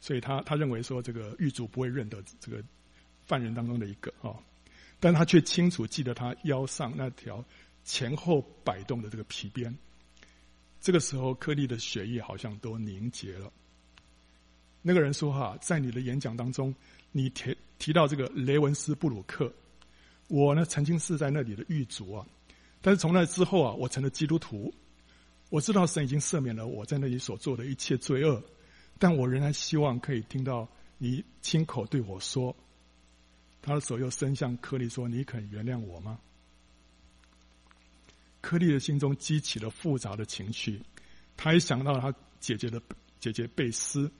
[0.00, 2.62] 所以他他认为说这个狱卒不会认得这个
[3.26, 4.38] 犯人当中的一个啊，
[5.00, 7.44] 但他却清楚记得他腰上那条
[7.84, 9.76] 前后摆动的这个皮鞭。
[10.80, 13.52] 这个时候，柯利的血液好像都凝结了。
[14.82, 16.74] 那个人说：“哈，在你的演讲当中，
[17.12, 19.52] 你提提到这个雷文斯布鲁克。”
[20.28, 22.26] 我呢，曾经是在那里的狱卒啊，
[22.80, 24.74] 但是从那之后啊，我成了基督徒。
[25.50, 28.42] 我知道神已经赦免了我在那里所做的一切罪恶，
[28.98, 30.66] 但我仍然希望可以听到
[30.96, 32.56] 你亲口对我说。
[33.60, 36.18] 他的手又伸向柯利说：“你肯原谅我吗？”
[38.42, 40.78] 柯利的心中激起了复杂的情绪，
[41.36, 42.82] 他一想到他姐姐的
[43.18, 44.10] 姐姐贝斯，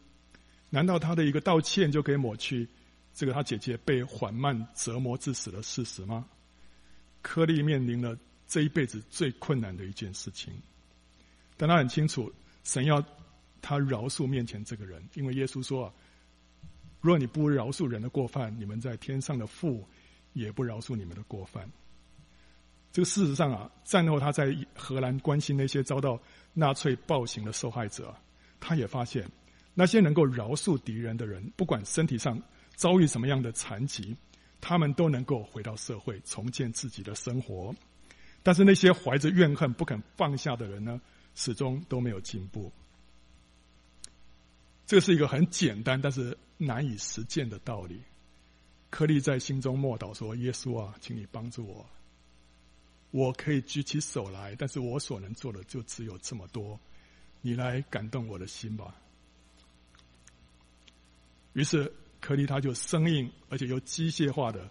[0.70, 2.66] 难道他的一个道歉就可以抹去？
[3.12, 6.24] 这个他姐姐被缓慢折磨致死的事实吗？
[7.20, 8.16] 柯利面临了
[8.46, 10.54] 这一辈子最困难的一件事情，
[11.56, 12.32] 但他很清楚，
[12.64, 13.04] 神要
[13.60, 15.92] 他饶恕面前这个人，因为耶稣说啊，
[17.00, 19.86] 若你不饶恕人的过犯，你们在天上的父
[20.32, 21.70] 也不饶恕你们的过犯。
[22.92, 26.20] 这个事实上啊，战后他在荷兰关心那些遭到
[26.52, 28.14] 纳粹暴行的受害者，
[28.60, 29.26] 他也发现
[29.72, 32.40] 那些能够饶恕敌人的人，不管身体上
[32.74, 34.14] 遭遇什么样的残疾，
[34.60, 37.74] 他们都能够回到社会，重建自己的生活。
[38.42, 41.00] 但是那些怀着怨恨不肯放下的人呢，
[41.34, 42.70] 始终都没有进步。
[44.84, 48.02] 这是一个很简单但是难以实践的道理。
[48.90, 51.86] 柯利在心中默祷说：“耶稣啊，请你帮助我。
[53.12, 56.78] 我可以举起手来，但是我所能做的就只有这么多。
[57.40, 58.96] 你来感动我的心吧。”
[61.54, 64.68] 于是柯利他就生硬而且又机械化的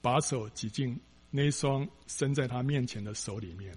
[0.00, 0.98] 把手挤进。
[1.34, 3.74] 那一双伸在他面前的手里面，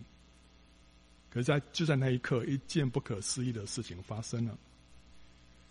[1.30, 4.58] 可是在就在那一刻，一件不可思议的事情发生了。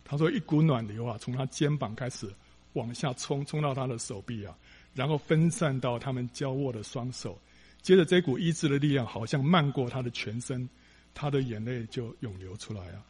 [0.03, 2.35] 他说：“一股暖流啊，从他肩膀开始
[2.73, 4.57] 往下冲，冲到他的手臂啊，
[4.95, 7.39] 然后分散到他们交握的双手。
[7.85, 10.67] 接着，这股医治的力量好像漫过他的全身，
[11.13, 13.05] 他的眼泪就涌流出来啊。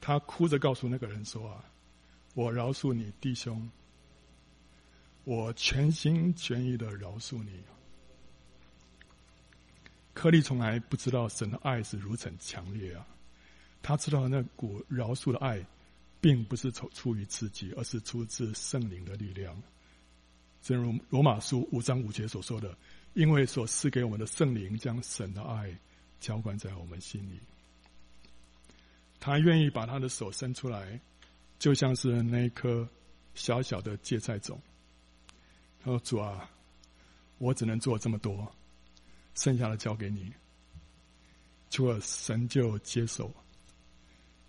[0.00, 1.64] 他哭着告诉那个人说：‘啊，
[2.34, 3.68] 我饶恕你，弟兄。’”
[5.24, 7.50] 我全心全意的饶恕你。
[10.12, 13.04] 柯利从来不知道神的爱是如此强烈啊！
[13.82, 15.66] 他知道那股饶恕的爱，
[16.20, 19.60] 并不是出出于自己，而是出自圣灵的力量。
[20.62, 22.76] 正如罗马书五章五节所说的
[23.14, 25.74] ：“因为所赐给我们的圣灵，将神的爱
[26.20, 27.40] 浇灌在我们心里。”
[29.18, 31.00] 他愿意把他的手伸出来，
[31.58, 32.86] 就像是那一颗
[33.34, 34.60] 小小的芥菜种。
[35.82, 36.50] 他说：“主啊，
[37.38, 38.52] 我只能做这么多，
[39.34, 40.30] 剩下的交给你。”
[41.70, 43.32] 主啊，神就接受，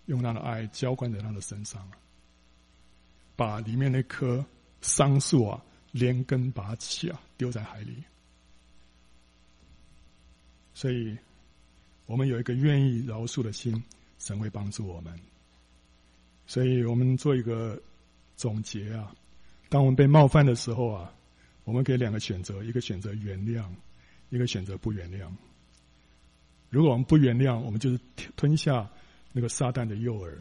[0.06, 1.90] 用他的爱浇灌在他的身上，
[3.34, 4.44] 把里面那棵
[4.82, 8.04] 桑树啊连根拔起啊，丢在海里。
[10.76, 11.16] 所以，
[12.04, 13.82] 我们有一个愿意饶恕的心，
[14.18, 15.18] 神会帮助我们。
[16.46, 17.80] 所以我们做一个
[18.36, 19.10] 总结啊，
[19.70, 21.10] 当我们被冒犯的时候啊。
[21.64, 23.64] 我们给两个选择：一个选择原谅，
[24.28, 25.28] 一个选择不原谅。
[26.70, 27.98] 如果我们不原谅，我们就是
[28.36, 28.88] 吞下
[29.32, 30.32] 那个撒旦的诱饵，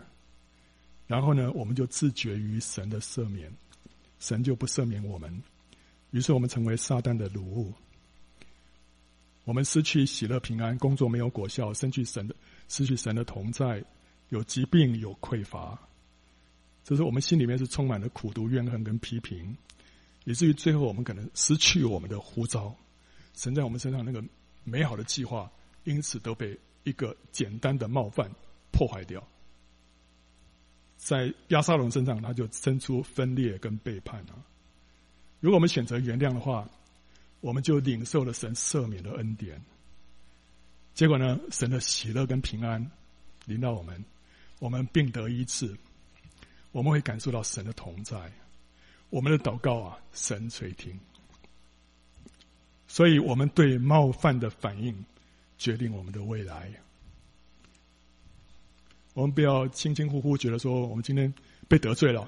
[1.08, 3.52] 然后呢，我们就自绝于神的赦免，
[4.20, 5.42] 神就不赦免我们，
[6.12, 7.74] 于是我们成为撒旦的奴物。
[9.46, 12.36] 我们失去喜乐平安，工作没有果效，失去神的
[12.68, 13.84] 失去神的同在，
[14.30, 15.80] 有疾病有匮乏，
[16.84, 19.56] 这是我们心里面是充满了苦毒、怨恨跟批评。
[20.24, 22.76] 以至于最后，我们可能失去我们的呼召，
[23.36, 24.24] 神在我们身上那个
[24.64, 25.50] 美好的计划，
[25.84, 28.28] 因此都被一个简单的冒犯
[28.72, 29.24] 破坏掉。
[30.98, 34.42] 在亚沙龙身上，他就生出分裂跟背叛啊。
[35.40, 36.68] 如果我们选择原谅的话，
[37.46, 39.62] 我们就领受了神赦免的恩典。
[40.96, 42.84] 结果呢，神的喜乐跟平安
[43.46, 44.04] 临到我们，
[44.58, 45.78] 我们病得医治，
[46.72, 48.32] 我们会感受到神的同在。
[49.12, 51.00] 我们的祷告啊，神垂听。
[52.88, 55.06] 所以，我们对冒犯的反应，
[55.60, 56.72] 决定我们的未来。
[59.14, 61.32] 我们不要轻轻忽忽觉得说，我们今天
[61.68, 62.28] 被得罪了，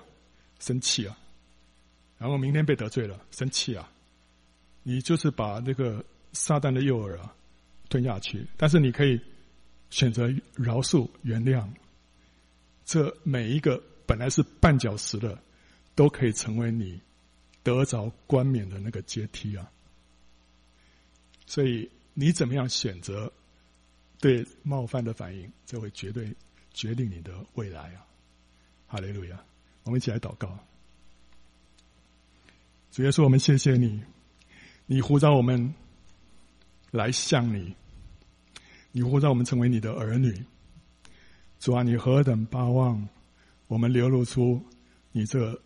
[0.60, 1.18] 生气啊，
[2.20, 3.92] 然后明天被得罪了，生气啊。
[4.88, 7.36] 你就是把那个撒旦的诱饵啊
[7.90, 9.20] 吞下去，但是你可以
[9.90, 11.68] 选择饶恕、原谅。
[12.86, 15.38] 这每一个本来是绊脚石的。
[15.98, 17.02] 都可以成为你
[17.64, 19.68] 得着冠冕的那个阶梯啊！
[21.48, 23.34] 所以你怎么样选择
[24.20, 26.32] 对冒犯的反应，这会绝对
[26.72, 28.06] 决定你的未来啊！
[28.86, 29.44] 哈利路亚！
[29.86, 30.56] 我们一起来祷告。
[32.92, 34.00] 主耶稣，我们谢谢你，
[34.88, 35.76] 你呼召我们
[36.90, 37.76] 来向你，
[38.92, 40.44] 你呼召我们成为你的儿女。
[41.60, 43.08] 主啊，你何等巴望
[43.68, 44.60] 我们流露出
[45.12, 45.62] 你这。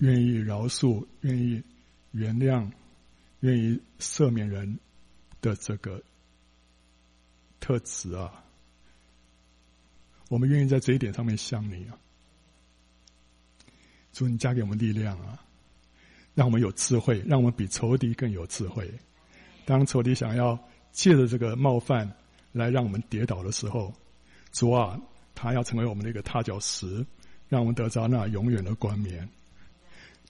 [0.00, 1.62] 愿意饶恕、愿意
[2.10, 2.70] 原谅、
[3.40, 4.78] 愿意赦免人
[5.40, 6.02] 的这个
[7.60, 8.44] 特质啊，
[10.28, 11.96] 我们愿意在这一点上面向你啊，
[14.12, 15.45] 主你加给我们力量啊，
[16.36, 18.88] 让我们有智慧，让我们比仇敌更有智慧。
[19.64, 20.56] 当仇敌想要
[20.92, 22.08] 借着这个冒犯
[22.52, 23.90] 来让我们跌倒的时候，
[24.52, 25.00] 主啊，
[25.34, 27.04] 他要成为我们的一个踏脚石，
[27.48, 29.26] 让我们得着那永远的冠冕。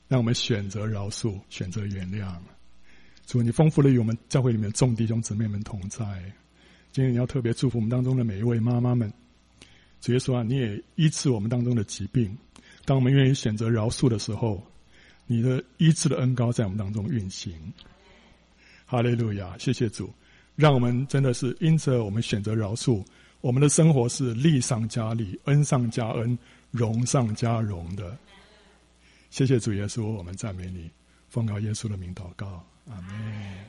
[0.07, 2.32] 让我们选择饶恕，选择原谅。
[3.26, 6.04] 主，你丰富了与我们教会里面众弟兄姊妹们同在。
[6.92, 9.12] 今天你要特别祝福我们当中的每一位妈妈们。
[10.00, 12.38] 主耶稣啊，你也医治我们当中的疾病。
[12.84, 14.62] 当我们愿意选择饶恕的时候，
[15.26, 17.52] 你的医治的恩高在我们当中运行。
[18.84, 19.56] 哈利路亚！
[19.58, 20.08] 谢谢主，
[20.54, 23.04] 让我们真的是因着我们选择饶恕，
[23.40, 26.38] 我们的生活是利上加利、恩上加恩、
[26.70, 28.16] 荣上加荣的。
[29.30, 30.88] 谢谢主耶稣，我们赞美你，
[31.28, 33.66] 奉告耶稣的名祷告，阿门。